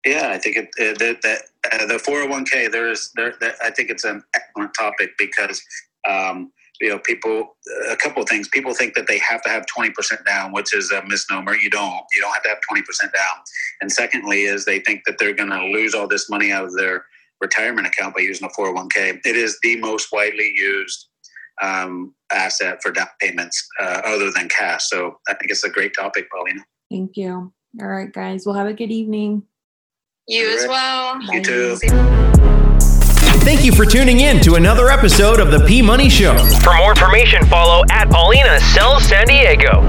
Yeah, 0.06 0.30
I 0.32 0.38
think 0.40 0.58
it, 0.58 0.70
uh, 0.80 0.98
that 0.98 1.22
that 1.22 1.42
uh, 1.72 1.86
the 1.86 2.00
four 2.00 2.20
hundred 2.20 2.32
one 2.32 2.46
k. 2.46 2.68
There 2.68 2.90
is 2.90 3.12
there. 3.16 3.36
That, 3.40 3.56
I 3.64 3.70
think 3.70 3.90
it's 3.92 4.04
an 4.04 4.24
excellent 4.34 4.74
topic 4.74 5.12
because 5.18 5.62
um, 6.10 6.52
you 6.80 6.90
know 6.90 6.98
people. 7.00 7.56
A 7.90 7.96
couple 7.96 8.24
of 8.24 8.28
things. 8.28 8.48
People 8.48 8.74
think 8.74 8.96
that 8.96 9.06
they 9.08 9.20
have 9.20 9.44
to 9.44 9.50
have 9.50 9.66
twenty 9.68 9.92
percent 9.92 10.26
down, 10.26 10.54
which 10.54 10.74
is 10.74 10.92
a 10.92 11.06
misnomer. 11.06 11.56
You 11.56 11.70
don't. 11.70 12.04
You 12.16 12.22
don't 12.22 12.34
have 12.34 12.44
to 12.44 12.50
have 12.50 12.62
twenty 12.68 12.82
percent 12.82 13.14
down. 13.14 13.44
And 13.82 13.92
secondly, 13.92 14.44
is 14.44 14.66
they 14.66 14.80
think 14.80 15.04
that 15.06 15.20
they're 15.20 15.36
going 15.36 15.52
to 15.52 15.66
lose 15.66 15.94
all 15.94 16.08
this 16.08 16.30
money 16.30 16.52
out 16.52 16.66
of 16.66 16.76
their 16.76 17.06
retirement 17.42 17.88
account 17.88 18.16
by 18.16 18.22
using 18.22 18.48
a 18.48 18.50
four 18.52 18.66
hundred 18.66 18.76
one 18.76 18.90
k. 18.90 19.20
It 19.26 19.36
is 19.36 19.58
the 19.64 19.78
most 19.78 20.10
widely 20.12 20.54
used 20.56 21.08
um, 21.62 22.16
asset 22.32 22.82
for 22.82 22.92
down 22.92 23.08
payments, 23.20 23.68
uh, 23.80 24.02
other 24.06 24.32
than 24.32 24.48
cash. 24.50 24.90
So 24.90 25.18
I 25.28 25.34
think 25.34 25.52
it's 25.52 25.64
a 25.64 25.70
great 25.70 25.94
topic, 25.94 26.28
Paulina. 26.32 26.62
Thank 26.90 27.18
you. 27.18 27.52
All 27.82 27.88
right, 27.88 28.12
guys. 28.12 28.46
Well, 28.46 28.56
have 28.56 28.68
a 28.68 28.74
good 28.74 28.92
evening. 28.92 29.44
You 30.28 30.50
as 30.50 30.64
Alright. 30.64 30.70
well. 30.70 31.34
You 31.34 31.44
too. 31.44 31.78
Thank 33.44 33.66
you 33.66 33.72
for 33.72 33.86
tuning 33.86 34.20
in 34.20 34.40
to 34.42 34.56
another 34.56 34.90
episode 34.90 35.40
of 35.40 35.52
the 35.52 35.66
P 35.66 35.82
Money 35.82 36.10
Show. 36.10 36.38
For 36.64 36.76
more 36.76 36.92
information, 36.92 37.46
follow 37.48 37.84
at 37.92 38.10
Paulina 38.10 38.60
Sells 38.60 39.04
San 39.06 39.28
Diego. 39.28 39.82